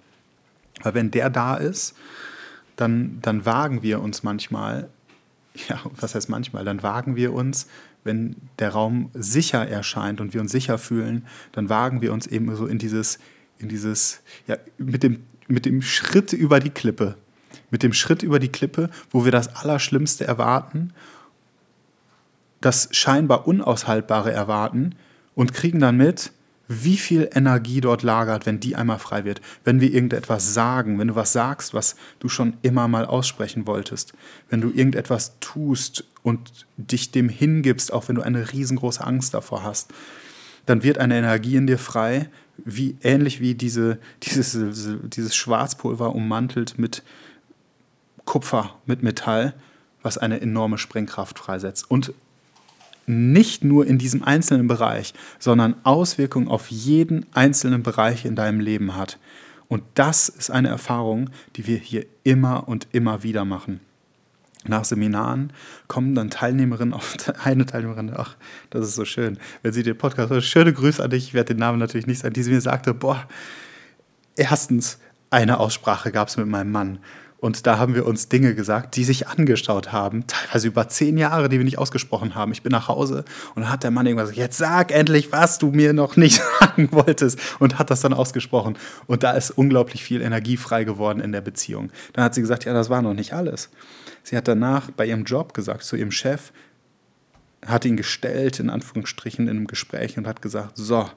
Weil 0.82 0.94
wenn 0.94 1.10
der 1.10 1.30
da 1.30 1.56
ist, 1.56 1.96
dann, 2.76 3.18
dann 3.22 3.44
wagen 3.44 3.82
wir 3.82 4.00
uns 4.00 4.22
manchmal, 4.22 4.88
ja, 5.68 5.80
was 5.96 6.14
heißt 6.14 6.28
manchmal, 6.28 6.64
dann 6.64 6.82
wagen 6.82 7.16
wir 7.16 7.32
uns, 7.32 7.66
wenn 8.04 8.36
der 8.58 8.70
Raum 8.70 9.10
sicher 9.14 9.66
erscheint 9.66 10.20
und 10.20 10.32
wir 10.32 10.40
uns 10.40 10.52
sicher 10.52 10.78
fühlen, 10.78 11.26
dann 11.52 11.68
wagen 11.68 12.00
wir 12.00 12.12
uns 12.12 12.26
eben 12.26 12.54
so 12.54 12.66
in 12.66 12.78
dieses, 12.78 13.18
in 13.58 13.68
dieses, 13.68 14.20
ja, 14.46 14.56
mit 14.78 15.02
dem, 15.02 15.24
mit 15.48 15.66
dem 15.66 15.82
Schritt 15.82 16.32
über 16.32 16.60
die 16.60 16.70
Klippe. 16.70 17.16
Mit 17.70 17.82
dem 17.82 17.92
Schritt 17.92 18.22
über 18.22 18.38
die 18.38 18.52
Klippe, 18.52 18.90
wo 19.10 19.24
wir 19.24 19.32
das 19.32 19.56
Allerschlimmste 19.56 20.26
erwarten, 20.26 20.92
das 22.60 22.88
scheinbar 22.92 23.46
Unaushaltbare 23.46 24.32
erwarten 24.32 24.94
und 25.34 25.54
kriegen 25.54 25.80
dann 25.80 25.96
mit, 25.96 26.32
wie 26.68 26.98
viel 26.98 27.30
Energie 27.32 27.80
dort 27.80 28.02
lagert, 28.02 28.44
wenn 28.44 28.60
die 28.60 28.76
einmal 28.76 28.98
frei 28.98 29.24
wird. 29.24 29.40
Wenn 29.64 29.80
wir 29.80 29.92
irgendetwas 29.92 30.52
sagen, 30.52 30.98
wenn 30.98 31.08
du 31.08 31.14
was 31.14 31.32
sagst, 31.32 31.72
was 31.72 31.96
du 32.18 32.28
schon 32.28 32.58
immer 32.60 32.88
mal 32.88 33.06
aussprechen 33.06 33.66
wolltest. 33.66 34.12
Wenn 34.50 34.60
du 34.60 34.68
irgendetwas 34.68 35.38
tust 35.40 36.04
und 36.22 36.66
dich 36.76 37.10
dem 37.10 37.30
hingibst, 37.30 37.90
auch 37.92 38.08
wenn 38.08 38.16
du 38.16 38.22
eine 38.22 38.52
riesengroße 38.52 39.02
Angst 39.02 39.32
davor 39.32 39.62
hast, 39.62 39.92
dann 40.66 40.82
wird 40.82 40.98
eine 40.98 41.16
Energie 41.16 41.56
in 41.56 41.66
dir 41.66 41.78
frei, 41.78 42.28
wie 42.64 42.96
ähnlich 43.02 43.40
wie 43.40 43.54
diese, 43.54 43.98
dieses, 44.22 44.58
dieses 45.02 45.34
Schwarzpulver 45.34 46.14
ummantelt 46.14 46.78
mit 46.78 47.02
Kupfer, 48.24 48.74
mit 48.86 49.02
Metall, 49.02 49.54
was 50.02 50.18
eine 50.18 50.40
enorme 50.40 50.78
Sprengkraft 50.78 51.38
freisetzt. 51.38 51.90
Und 51.90 52.12
nicht 53.06 53.64
nur 53.64 53.86
in 53.86 53.96
diesem 53.96 54.22
einzelnen 54.22 54.68
Bereich, 54.68 55.14
sondern 55.38 55.76
Auswirkungen 55.82 56.48
auf 56.48 56.70
jeden 56.70 57.24
einzelnen 57.32 57.82
Bereich 57.82 58.26
in 58.26 58.36
deinem 58.36 58.60
Leben 58.60 58.96
hat. 58.96 59.18
Und 59.66 59.82
das 59.94 60.28
ist 60.28 60.50
eine 60.50 60.68
Erfahrung, 60.68 61.30
die 61.56 61.66
wir 61.66 61.78
hier 61.78 62.04
immer 62.22 62.68
und 62.68 62.86
immer 62.92 63.22
wieder 63.22 63.44
machen. 63.44 63.80
Nach 64.66 64.84
Seminaren 64.84 65.52
kommen 65.86 66.14
dann 66.14 66.30
Teilnehmerinnen 66.30 66.92
auf 66.92 67.16
eine 67.44 67.64
Teilnehmerin, 67.64 68.12
ach, 68.14 68.36
das 68.70 68.86
ist 68.86 68.94
so 68.96 69.04
schön, 69.04 69.38
wenn 69.62 69.72
sie 69.72 69.82
den 69.82 69.96
Podcast 69.96 70.30
hört, 70.30 70.44
schöne 70.44 70.72
Grüße 70.72 71.02
an 71.02 71.10
dich, 71.10 71.28
ich 71.28 71.34
werde 71.34 71.54
den 71.54 71.60
Namen 71.60 71.78
natürlich 71.78 72.06
nicht 72.06 72.20
sagen, 72.20 72.34
die 72.34 72.42
sie 72.42 72.50
mir 72.50 72.60
sagte, 72.60 72.94
boah, 72.94 73.28
erstens, 74.36 74.98
eine 75.30 75.60
Aussprache 75.60 76.10
gab 76.10 76.28
es 76.28 76.36
mit 76.36 76.46
meinem 76.46 76.72
Mann 76.72 76.98
und 77.40 77.68
da 77.68 77.78
haben 77.78 77.94
wir 77.94 78.04
uns 78.04 78.28
Dinge 78.28 78.54
gesagt, 78.54 78.96
die 78.96 79.04
sich 79.04 79.28
angestaut 79.28 79.92
haben, 79.92 80.26
teilweise 80.26 80.66
über 80.66 80.88
zehn 80.88 81.16
Jahre, 81.16 81.48
die 81.48 81.58
wir 81.58 81.64
nicht 81.64 81.78
ausgesprochen 81.78 82.34
haben. 82.34 82.50
Ich 82.50 82.62
bin 82.62 82.72
nach 82.72 82.88
Hause 82.88 83.24
und 83.54 83.62
dann 83.62 83.70
hat 83.70 83.84
der 83.84 83.92
Mann 83.92 84.06
irgendwas 84.06 84.30
gesagt, 84.30 84.38
jetzt 84.38 84.58
sag 84.58 84.90
endlich, 84.90 85.30
was 85.30 85.58
du 85.58 85.70
mir 85.70 85.92
noch 85.92 86.16
nicht 86.16 86.42
sagen 86.60 86.88
wolltest 86.90 87.38
und 87.60 87.78
hat 87.78 87.90
das 87.90 88.00
dann 88.00 88.12
ausgesprochen. 88.12 88.76
Und 89.06 89.22
da 89.22 89.32
ist 89.32 89.52
unglaublich 89.52 90.02
viel 90.02 90.20
Energie 90.20 90.56
frei 90.56 90.82
geworden 90.82 91.20
in 91.20 91.30
der 91.30 91.40
Beziehung. 91.40 91.90
Dann 92.12 92.24
hat 92.24 92.34
sie 92.34 92.40
gesagt, 92.40 92.64
ja, 92.64 92.72
das 92.72 92.90
war 92.90 93.02
noch 93.02 93.14
nicht 93.14 93.32
alles. 93.32 93.70
Sie 94.24 94.36
hat 94.36 94.48
danach 94.48 94.90
bei 94.90 95.06
ihrem 95.06 95.22
Job 95.22 95.54
gesagt 95.54 95.84
zu 95.84 95.94
ihrem 95.94 96.10
Chef, 96.10 96.52
hat 97.64 97.84
ihn 97.84 97.96
gestellt, 97.96 98.58
in 98.58 98.68
Anführungsstrichen, 98.68 99.46
in 99.46 99.56
einem 99.56 99.66
Gespräch 99.68 100.18
und 100.18 100.26
hat 100.26 100.42
gesagt, 100.42 100.72
so, 100.76 101.08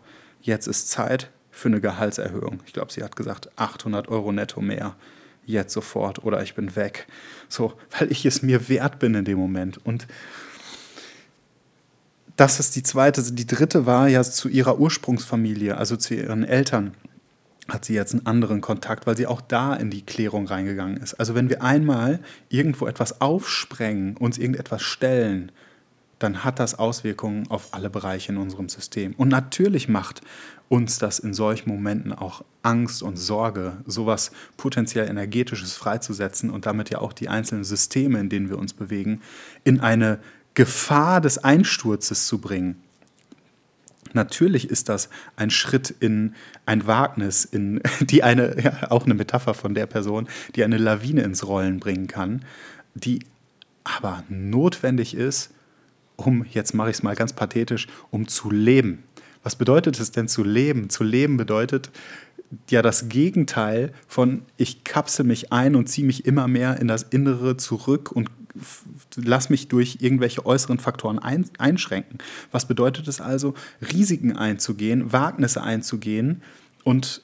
jetzt 0.41 0.67
ist 0.67 0.89
Zeit 0.89 1.31
für 1.49 1.69
eine 1.69 1.81
Gehaltserhöhung. 1.81 2.61
Ich 2.67 2.73
glaube, 2.73 2.93
sie 2.93 3.03
hat 3.03 3.15
gesagt, 3.15 3.49
800 3.55 4.07
Euro 4.07 4.31
netto 4.31 4.61
mehr 4.61 4.95
jetzt 5.45 5.73
sofort 5.73 6.23
oder 6.23 6.41
ich 6.43 6.55
bin 6.55 6.75
weg. 6.75 7.07
So, 7.49 7.73
weil 7.97 8.11
ich 8.11 8.25
es 8.25 8.41
mir 8.41 8.69
wert 8.69 8.99
bin 8.99 9.15
in 9.15 9.25
dem 9.25 9.37
Moment. 9.37 9.83
Und 9.85 10.07
das 12.35 12.59
ist 12.59 12.75
die 12.75 12.83
zweite. 12.83 13.21
Die 13.31 13.47
dritte 13.47 13.85
war 13.85 14.07
ja 14.07 14.23
zu 14.23 14.49
ihrer 14.49 14.79
Ursprungsfamilie, 14.79 15.77
also 15.77 15.95
zu 15.97 16.15
ihren 16.15 16.43
Eltern 16.43 16.93
hat 17.69 17.85
sie 17.85 17.93
jetzt 17.93 18.13
einen 18.13 18.25
anderen 18.25 18.61
Kontakt, 18.61 19.07
weil 19.07 19.15
sie 19.15 19.27
auch 19.27 19.41
da 19.41 19.73
in 19.73 19.89
die 19.89 20.01
Klärung 20.01 20.47
reingegangen 20.47 20.97
ist. 20.97 21.13
Also 21.15 21.35
wenn 21.35 21.49
wir 21.49 21.61
einmal 21.61 22.19
irgendwo 22.49 22.87
etwas 22.87 23.21
aufsprengen, 23.21 24.17
uns 24.17 24.37
irgendetwas 24.37 24.81
stellen, 24.81 25.51
dann 26.23 26.43
hat 26.43 26.59
das 26.59 26.77
Auswirkungen 26.77 27.47
auf 27.49 27.73
alle 27.73 27.89
Bereiche 27.89 28.31
in 28.31 28.37
unserem 28.37 28.69
System. 28.69 29.13
Und 29.17 29.29
natürlich 29.29 29.87
macht 29.87 30.21
uns 30.69 30.99
das 30.99 31.19
in 31.19 31.33
solchen 31.33 31.69
Momenten 31.69 32.13
auch 32.13 32.43
Angst 32.63 33.03
und 33.03 33.17
Sorge, 33.17 33.73
sowas 33.85 34.31
potenziell 34.55 35.09
energetisches 35.09 35.73
freizusetzen 35.73 36.49
und 36.49 36.65
damit 36.65 36.89
ja 36.89 36.99
auch 36.99 37.11
die 37.11 37.27
einzelnen 37.27 37.63
Systeme, 37.63 38.19
in 38.19 38.29
denen 38.29 38.49
wir 38.49 38.57
uns 38.57 38.73
bewegen, 38.73 39.21
in 39.63 39.79
eine 39.81 40.19
Gefahr 40.53 41.19
des 41.21 41.39
Einsturzes 41.39 42.27
zu 42.27 42.39
bringen. 42.39 42.81
Natürlich 44.13 44.69
ist 44.69 44.89
das 44.89 45.09
ein 45.35 45.49
Schritt 45.49 45.93
in 45.99 46.35
ein 46.65 46.85
Wagnis, 46.87 47.45
in 47.45 47.81
die 48.01 48.23
eine, 48.23 48.61
ja, 48.61 48.91
auch 48.91 49.05
eine 49.05 49.13
Metapher 49.13 49.53
von 49.53 49.73
der 49.73 49.87
Person, 49.87 50.27
die 50.55 50.63
eine 50.63 50.77
Lawine 50.77 51.23
ins 51.23 51.47
Rollen 51.47 51.79
bringen 51.79 52.07
kann, 52.07 52.45
die 52.93 53.25
aber 53.83 54.23
notwendig 54.29 55.15
ist, 55.15 55.51
um, 56.25 56.45
jetzt 56.49 56.73
mache 56.73 56.89
ich 56.89 56.97
es 56.97 57.03
mal 57.03 57.15
ganz 57.15 57.33
pathetisch, 57.33 57.87
um 58.09 58.27
zu 58.27 58.49
leben. 58.51 59.03
Was 59.43 59.55
bedeutet 59.55 59.99
es 59.99 60.11
denn 60.11 60.27
zu 60.27 60.43
leben? 60.43 60.89
Zu 60.89 61.03
leben 61.03 61.37
bedeutet 61.37 61.89
ja 62.69 62.81
das 62.81 63.09
Gegenteil 63.09 63.93
von 64.07 64.43
ich 64.57 64.83
kapsel 64.83 65.25
mich 65.25 65.51
ein 65.51 65.75
und 65.75 65.87
ziehe 65.87 66.05
mich 66.05 66.25
immer 66.25 66.47
mehr 66.47 66.79
in 66.79 66.87
das 66.87 67.03
Innere 67.03 67.57
zurück 67.57 68.11
und 68.11 68.29
lass 69.15 69.49
mich 69.49 69.67
durch 69.69 69.97
irgendwelche 70.01 70.45
äußeren 70.45 70.79
Faktoren 70.79 71.19
ein, 71.19 71.45
einschränken. 71.57 72.17
Was 72.51 72.67
bedeutet 72.67 73.07
es 73.07 73.21
also, 73.21 73.53
Risiken 73.93 74.35
einzugehen, 74.35 75.13
Wagnisse 75.13 75.63
einzugehen 75.63 76.41
und 76.83 77.21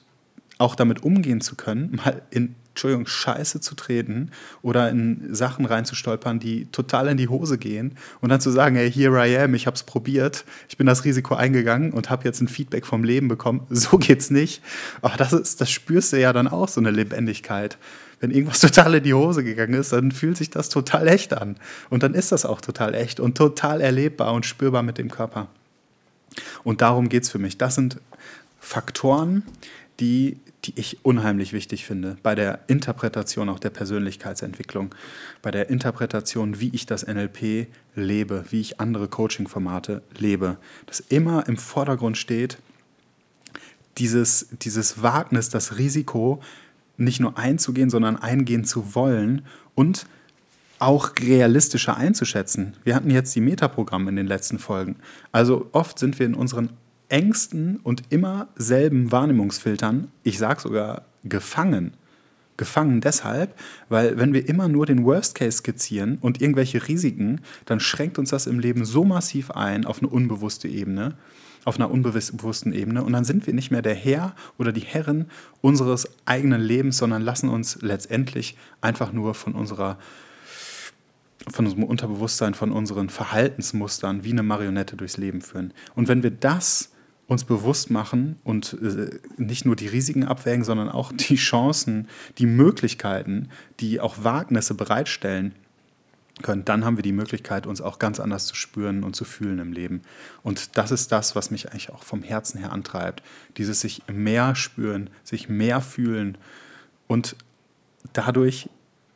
auch 0.56 0.74
damit 0.74 1.02
umgehen 1.02 1.40
zu 1.40 1.54
können, 1.54 1.96
mal 2.04 2.22
in 2.30 2.54
Entschuldigung, 2.78 3.06
Scheiße 3.06 3.60
zu 3.60 3.74
treten 3.74 4.30
oder 4.62 4.88
in 4.88 5.34
Sachen 5.34 5.64
reinzustolpern, 5.64 6.38
die 6.38 6.66
total 6.66 7.08
in 7.08 7.16
die 7.16 7.26
Hose 7.26 7.58
gehen 7.58 7.96
und 8.20 8.28
dann 8.28 8.40
zu 8.40 8.50
sagen, 8.50 8.76
hey, 8.76 8.88
here 8.90 9.26
I 9.26 9.36
am, 9.36 9.54
ich 9.54 9.66
habe 9.66 9.74
es 9.74 9.82
probiert, 9.82 10.44
ich 10.68 10.76
bin 10.76 10.86
das 10.86 11.04
Risiko 11.04 11.34
eingegangen 11.34 11.92
und 11.92 12.08
habe 12.08 12.24
jetzt 12.24 12.40
ein 12.40 12.46
Feedback 12.46 12.86
vom 12.86 13.02
Leben 13.02 13.26
bekommen. 13.26 13.66
So 13.88 13.96
geht's 13.98 14.30
nicht. 14.30 14.62
Aber 15.02 15.16
das 15.16 15.32
ist, 15.32 15.60
das 15.60 15.70
spürst 15.70 16.12
du 16.12 16.20
ja 16.20 16.32
dann 16.32 16.46
auch 16.46 16.68
so 16.68 16.80
eine 16.80 16.90
Lebendigkeit. 16.90 17.78
Wenn 18.20 18.30
irgendwas 18.30 18.60
total 18.60 18.94
in 18.94 19.02
die 19.02 19.14
Hose 19.14 19.42
gegangen 19.42 19.74
ist, 19.74 19.92
dann 19.92 20.12
fühlt 20.12 20.36
sich 20.36 20.50
das 20.50 20.68
total 20.68 21.08
echt 21.08 21.32
an. 21.32 21.56
Und 21.90 22.02
dann 22.02 22.14
ist 22.14 22.30
das 22.30 22.44
auch 22.44 22.60
total 22.60 22.94
echt 22.94 23.18
und 23.18 23.36
total 23.36 23.80
erlebbar 23.80 24.32
und 24.32 24.46
spürbar 24.46 24.84
mit 24.84 24.98
dem 24.98 25.10
Körper. 25.10 25.48
Und 26.62 26.80
darum 26.80 27.08
geht 27.08 27.24
es 27.24 27.30
für 27.30 27.38
mich. 27.38 27.58
Das 27.58 27.74
sind 27.74 27.98
Faktoren, 28.60 29.42
die 30.00 30.38
die 30.64 30.72
ich 30.76 31.04
unheimlich 31.04 31.52
wichtig 31.52 31.84
finde 31.84 32.16
bei 32.22 32.34
der 32.34 32.60
Interpretation 32.66 33.48
auch 33.48 33.58
der 33.58 33.70
Persönlichkeitsentwicklung, 33.70 34.94
bei 35.40 35.50
der 35.50 35.70
Interpretation, 35.70 36.60
wie 36.60 36.70
ich 36.72 36.86
das 36.86 37.06
NLP 37.06 37.68
lebe, 37.94 38.44
wie 38.50 38.60
ich 38.60 38.80
andere 38.80 39.08
Coaching-Formate 39.08 40.02
lebe. 40.18 40.56
Dass 40.86 41.00
immer 41.00 41.46
im 41.46 41.56
Vordergrund 41.56 42.16
steht, 42.16 42.58
dieses, 43.98 44.48
dieses 44.62 45.02
Wagnis, 45.02 45.48
das 45.48 45.78
Risiko 45.78 46.40
nicht 46.96 47.20
nur 47.20 47.38
einzugehen, 47.38 47.90
sondern 47.90 48.16
eingehen 48.16 48.64
zu 48.64 48.94
wollen 48.94 49.42
und 49.74 50.06
auch 50.80 51.12
realistischer 51.20 51.96
einzuschätzen. 51.96 52.76
Wir 52.84 52.94
hatten 52.94 53.10
jetzt 53.10 53.34
die 53.34 53.40
Metaprogramme 53.40 54.10
in 54.10 54.16
den 54.16 54.26
letzten 54.26 54.58
Folgen. 54.58 54.96
Also 55.32 55.68
oft 55.72 55.98
sind 55.98 56.18
wir 56.18 56.26
in 56.26 56.34
unseren 56.34 56.70
engsten 57.08 57.76
und 57.82 58.02
immer 58.10 58.48
selben 58.56 59.10
Wahrnehmungsfiltern, 59.10 60.08
ich 60.22 60.38
sage 60.38 60.60
sogar 60.60 61.02
gefangen. 61.24 61.94
Gefangen 62.56 63.00
deshalb, 63.00 63.54
weil 63.88 64.18
wenn 64.18 64.34
wir 64.34 64.48
immer 64.48 64.66
nur 64.66 64.84
den 64.84 65.04
Worst 65.04 65.36
Case 65.36 65.58
skizzieren 65.58 66.18
und 66.20 66.42
irgendwelche 66.42 66.88
Risiken, 66.88 67.40
dann 67.66 67.78
schränkt 67.78 68.18
uns 68.18 68.30
das 68.30 68.48
im 68.48 68.58
Leben 68.58 68.84
so 68.84 69.04
massiv 69.04 69.52
ein 69.52 69.84
auf 69.84 70.00
eine 70.00 70.08
unbewusste 70.08 70.66
Ebene, 70.66 71.14
auf 71.64 71.76
einer 71.76 71.88
unbewussten 71.88 72.72
Ebene 72.72 73.04
und 73.04 73.12
dann 73.12 73.24
sind 73.24 73.46
wir 73.46 73.54
nicht 73.54 73.70
mehr 73.70 73.82
der 73.82 73.94
Herr 73.94 74.34
oder 74.58 74.72
die 74.72 74.80
Herrin 74.80 75.26
unseres 75.60 76.08
eigenen 76.24 76.60
Lebens, 76.60 76.98
sondern 76.98 77.22
lassen 77.22 77.48
uns 77.48 77.78
letztendlich 77.80 78.56
einfach 78.80 79.12
nur 79.12 79.34
von 79.34 79.54
unserer 79.54 79.96
von 81.52 81.64
unserem 81.64 81.84
Unterbewusstsein, 81.84 82.54
von 82.54 82.72
unseren 82.72 83.08
Verhaltensmustern 83.08 84.24
wie 84.24 84.32
eine 84.32 84.42
Marionette 84.42 84.96
durchs 84.96 85.16
Leben 85.16 85.40
führen. 85.40 85.72
Und 85.94 86.08
wenn 86.08 86.22
wir 86.22 86.32
das 86.32 86.90
uns 87.28 87.44
bewusst 87.44 87.90
machen 87.90 88.40
und 88.42 88.76
äh, 88.82 89.10
nicht 89.36 89.64
nur 89.64 89.76
die 89.76 89.86
Risiken 89.86 90.24
abwägen, 90.24 90.64
sondern 90.64 90.88
auch 90.88 91.12
die 91.12 91.36
Chancen, 91.36 92.08
die 92.38 92.46
Möglichkeiten, 92.46 93.50
die 93.78 94.00
auch 94.00 94.24
Wagnisse 94.24 94.74
bereitstellen 94.74 95.54
können, 96.42 96.64
dann 96.64 96.84
haben 96.84 96.96
wir 96.96 97.02
die 97.02 97.12
Möglichkeit, 97.12 97.66
uns 97.66 97.80
auch 97.80 97.98
ganz 97.98 98.18
anders 98.18 98.46
zu 98.46 98.54
spüren 98.54 99.04
und 99.04 99.14
zu 99.14 99.24
fühlen 99.24 99.58
im 99.58 99.72
Leben. 99.72 100.02
Und 100.42 100.78
das 100.78 100.90
ist 100.90 101.12
das, 101.12 101.36
was 101.36 101.50
mich 101.50 101.70
eigentlich 101.70 101.90
auch 101.90 102.02
vom 102.02 102.22
Herzen 102.22 102.58
her 102.58 102.72
antreibt. 102.72 103.22
Dieses 103.56 103.80
sich 103.80 104.02
mehr 104.10 104.54
spüren, 104.54 105.10
sich 105.22 105.48
mehr 105.48 105.80
fühlen 105.80 106.38
und 107.08 107.36
dadurch 108.12 108.70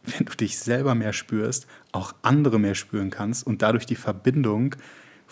wenn 0.04 0.26
du 0.26 0.34
dich 0.34 0.58
selber 0.58 0.94
mehr 0.94 1.12
spürst, 1.12 1.66
auch 1.92 2.14
andere 2.22 2.58
mehr 2.58 2.74
spüren 2.74 3.10
kannst 3.10 3.46
und 3.46 3.62
dadurch 3.62 3.86
die 3.86 3.96
Verbindung 3.96 4.74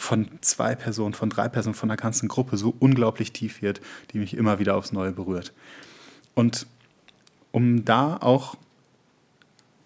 von 0.00 0.28
zwei 0.40 0.74
Personen, 0.74 1.14
von 1.14 1.28
drei 1.28 1.48
Personen, 1.48 1.74
von 1.74 1.88
der 1.88 1.98
ganzen 1.98 2.28
Gruppe 2.28 2.56
so 2.56 2.74
unglaublich 2.78 3.32
tief 3.32 3.60
wird, 3.60 3.80
die 4.12 4.18
mich 4.18 4.36
immer 4.36 4.58
wieder 4.58 4.76
aufs 4.76 4.92
Neue 4.92 5.12
berührt. 5.12 5.52
Und 6.34 6.66
um 7.52 7.84
da 7.84 8.16
auch 8.16 8.56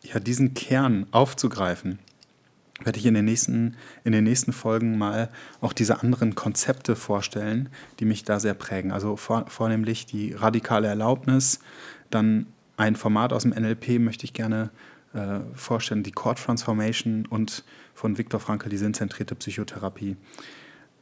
ja, 0.03 0.21
diesen 0.21 0.55
Kern 0.55 1.07
aufzugreifen, 1.11 1.99
werde 2.83 2.99
ich 2.99 3.07
in 3.07 3.15
den, 3.15 3.25
nächsten, 3.25 3.77
in 4.05 4.13
den 4.13 4.25
nächsten 4.25 4.53
Folgen 4.53 4.99
mal 4.99 5.31
auch 5.61 5.73
diese 5.73 6.01
anderen 6.01 6.35
Konzepte 6.35 6.95
vorstellen, 6.97 7.69
die 7.99 8.05
mich 8.05 8.25
da 8.25 8.39
sehr 8.39 8.55
prägen. 8.55 8.93
Also 8.93 9.17
vor, 9.17 9.47
vornehmlich 9.49 10.07
die 10.07 10.33
radikale 10.33 10.87
Erlaubnis, 10.89 11.61
dann 12.11 12.47
ein 12.77 12.97
Format 12.97 13.33
aus 13.33 13.43
dem 13.43 13.53
NLP 13.53 13.99
möchte 13.99 14.25
ich 14.25 14.33
gerne 14.33 14.71
äh, 14.71 14.94
vorstellen, 15.55 16.03
die 16.03 16.13
Core 16.13 16.35
Transformation 16.35 17.27
und 17.27 17.65
von 17.95 18.19
Viktor 18.19 18.41
Frankl 18.41 18.69
die 18.69 18.77
sinnzentrierte 18.77 19.35
Psychotherapie, 19.35 20.17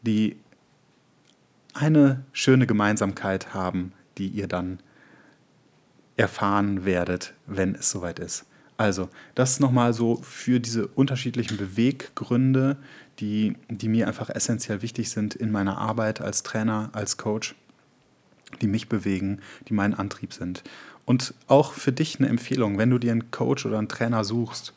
die 0.03 0.37
eine 1.75 2.25
schöne 2.33 2.67
Gemeinsamkeit 2.67 3.55
haben, 3.55 3.93
die 4.19 4.29
ihr 4.29 4.47
dann 4.47 4.81
erfahren 6.17 6.85
werdet, 6.85 7.35
wenn 7.47 7.75
es 7.75 7.91
soweit 7.91 8.19
ist. 8.19 8.45
Also, 8.77 9.09
das 9.35 9.61
nochmal 9.61 9.93
so 9.93 10.17
für 10.23 10.61
diese 10.61 10.87
unterschiedlichen 10.89 11.57
Beweggründe, 11.57 12.77
die, 13.19 13.57
die 13.69 13.89
mir 13.89 14.09
einfach 14.09 14.29
essentiell 14.29 14.83
wichtig 14.83 15.11
sind 15.11 15.35
in 15.35 15.51
meiner 15.53 15.79
Arbeit 15.79 16.21
als 16.21 16.43
Trainer, 16.43 16.91
als 16.93 17.17
Coach, 17.17 17.55
die 18.61 18.67
mich 18.67 18.89
bewegen, 18.89 19.41
die 19.69 19.75
mein 19.75 19.95
Antrieb 19.95 20.33
sind. 20.33 20.63
Und 21.05 21.35
auch 21.49 21.73
für 21.73 21.93
dich 21.93 22.19
eine 22.19 22.29
Empfehlung, 22.29 22.79
wenn 22.79 22.91
du 22.91 22.99
dir 22.99 23.13
einen 23.13 23.31
Coach 23.31 23.67
oder 23.67 23.79
einen 23.79 23.89
Trainer 23.89 24.25
suchst 24.25 24.73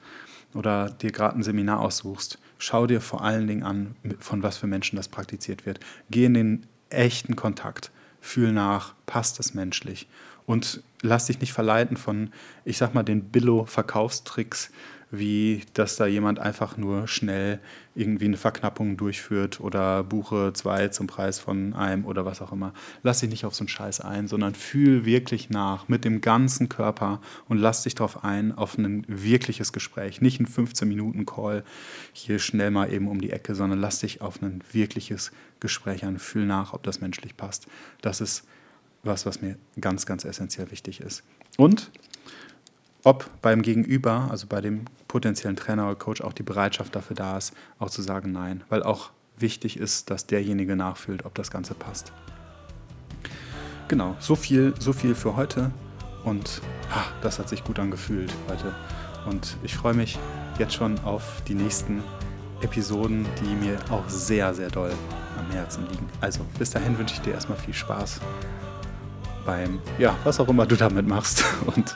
oder 0.54 0.90
dir 0.90 1.12
gerade 1.12 1.38
ein 1.38 1.44
Seminar 1.44 1.80
aussuchst, 1.80 2.40
schau 2.58 2.88
dir 2.88 3.02
vor 3.02 3.24
allen 3.24 3.48
Dingen 3.48 3.64
an, 3.64 3.96
von 4.20 4.42
was 4.44 4.58
für 4.58 4.68
Menschen 4.68 4.96
das 4.96 5.08
praktiziert 5.08 5.66
wird. 5.66 5.80
Geh 6.10 6.26
in 6.26 6.34
den 6.34 6.68
echten 6.90 7.36
Kontakt, 7.36 7.92
fühl 8.22 8.52
nach, 8.52 8.94
passt 9.06 9.40
es 9.40 9.54
menschlich 9.54 10.08
und 10.46 10.82
lass 11.02 11.26
dich 11.26 11.40
nicht 11.40 11.54
verleiten 11.54 11.98
von, 11.98 12.32
ich 12.64 12.78
sag 12.78 12.94
mal, 12.94 13.04
den 13.04 13.24
Billo-Verkaufstricks, 13.26 14.72
wie 15.18 15.62
dass 15.74 15.96
da 15.96 16.06
jemand 16.06 16.40
einfach 16.40 16.78
nur 16.78 17.08
schnell 17.08 17.60
irgendwie 17.96 18.26
eine 18.26 18.38
Verknappung 18.38 18.98
durchführt 18.98 19.62
oder 19.62 20.04
buche 20.04 20.52
zwei 20.54 20.90
zum 20.90 21.08
Preis 21.08 21.40
von 21.40 21.74
einem 21.74 22.06
oder 22.06 22.26
was 22.26 22.42
auch 22.42 22.52
immer. 22.52 22.74
Lass 23.04 23.22
dich 23.22 23.30
nicht 23.30 23.46
auf 23.46 23.56
so 23.56 23.62
einen 23.62 23.70
Scheiß 23.70 24.02
ein, 24.02 24.28
sondern 24.28 24.54
fühl 24.54 25.06
wirklich 25.06 25.50
nach 25.50 25.88
mit 25.88 26.04
dem 26.04 26.22
ganzen 26.22 26.68
Körper 26.68 27.22
und 27.48 27.58
lass 27.58 27.84
dich 27.84 27.96
darauf 27.96 28.24
ein, 28.24 28.52
auf 28.52 28.78
ein 28.78 29.06
wirkliches 29.08 29.72
Gespräch. 29.72 30.22
Nicht 30.22 30.40
ein 30.40 30.48
15-Minuten-Call 30.48 31.64
hier 32.12 32.40
schnell 32.40 32.72
mal 32.72 32.92
eben 32.92 33.08
um 33.08 33.22
die 33.22 33.32
Ecke, 33.32 33.56
sondern 33.56 33.80
lass 33.80 34.00
dich 34.00 34.22
auf 34.22 34.42
ein 34.42 34.62
wirkliches 34.72 35.32
Gespräch 35.60 36.04
an. 36.04 36.20
Fühl 36.20 36.46
nach, 36.46 36.74
ob 36.74 36.84
das 36.84 37.00
menschlich 37.00 37.38
passt. 37.38 37.68
Das 38.02 38.20
ist 38.20 38.44
was, 39.04 39.26
was 39.26 39.42
mir 39.42 39.58
ganz, 39.80 40.06
ganz 40.06 40.26
essentiell 40.26 40.72
wichtig 40.72 41.00
ist. 41.00 41.24
Und 41.58 41.92
ob 43.06 43.30
beim 43.42 43.62
Gegenüber, 43.62 44.28
also 44.32 44.48
bei 44.48 44.62
dem 44.62 44.86
potenziellen 45.08 45.56
Trainer 45.56 45.86
oder 45.86 45.96
Coach, 45.96 46.22
auch 46.22 46.34
die 46.34 46.44
Bereitschaft 46.44 46.96
dafür 46.96 47.16
da 47.16 47.38
ist, 47.38 47.54
auch 47.80 47.90
zu 47.90 48.02
sagen 48.02 48.32
Nein, 48.32 48.64
weil 48.70 48.84
auch 48.84 49.12
wichtig 49.38 49.78
ist, 49.78 50.10
dass 50.10 50.26
derjenige 50.26 50.76
nachfühlt, 50.76 51.24
ob 51.24 51.36
das 51.36 51.52
Ganze 51.52 51.76
passt. 51.76 52.12
Genau, 53.88 54.16
so 54.20 54.36
viel, 54.36 54.74
so 54.80 54.92
viel 54.92 55.14
für 55.14 55.36
heute 55.36 55.72
und 56.24 56.62
ach, 56.92 57.12
das 57.22 57.38
hat 57.38 57.48
sich 57.48 57.64
gut 57.64 57.78
angefühlt 57.78 58.34
heute. 58.50 58.74
Und 59.28 59.58
ich 59.64 59.76
freue 59.76 59.94
mich 59.94 60.18
jetzt 60.58 60.74
schon 60.74 61.00
auf 61.00 61.44
die 61.48 61.54
nächsten 61.54 62.04
Episoden, 62.62 63.26
die 63.40 63.68
mir 63.68 63.78
auch 63.92 64.08
sehr, 64.10 64.54
sehr 64.56 64.70
doll 64.70 64.92
am 65.38 65.52
Herzen 65.52 65.88
liegen. 65.92 66.10
Also 66.22 66.42
bis 66.58 66.72
dahin 66.72 66.98
wünsche 66.98 67.14
ich 67.14 67.22
dir 67.22 67.34
erstmal 67.34 67.58
viel 67.60 67.74
Spaß 67.74 68.20
beim, 69.46 69.80
ja, 70.00 70.16
was 70.24 70.40
auch 70.40 70.48
immer 70.48 70.66
du 70.66 70.76
damit 70.76 71.08
machst. 71.08 71.44
Und 71.76 71.96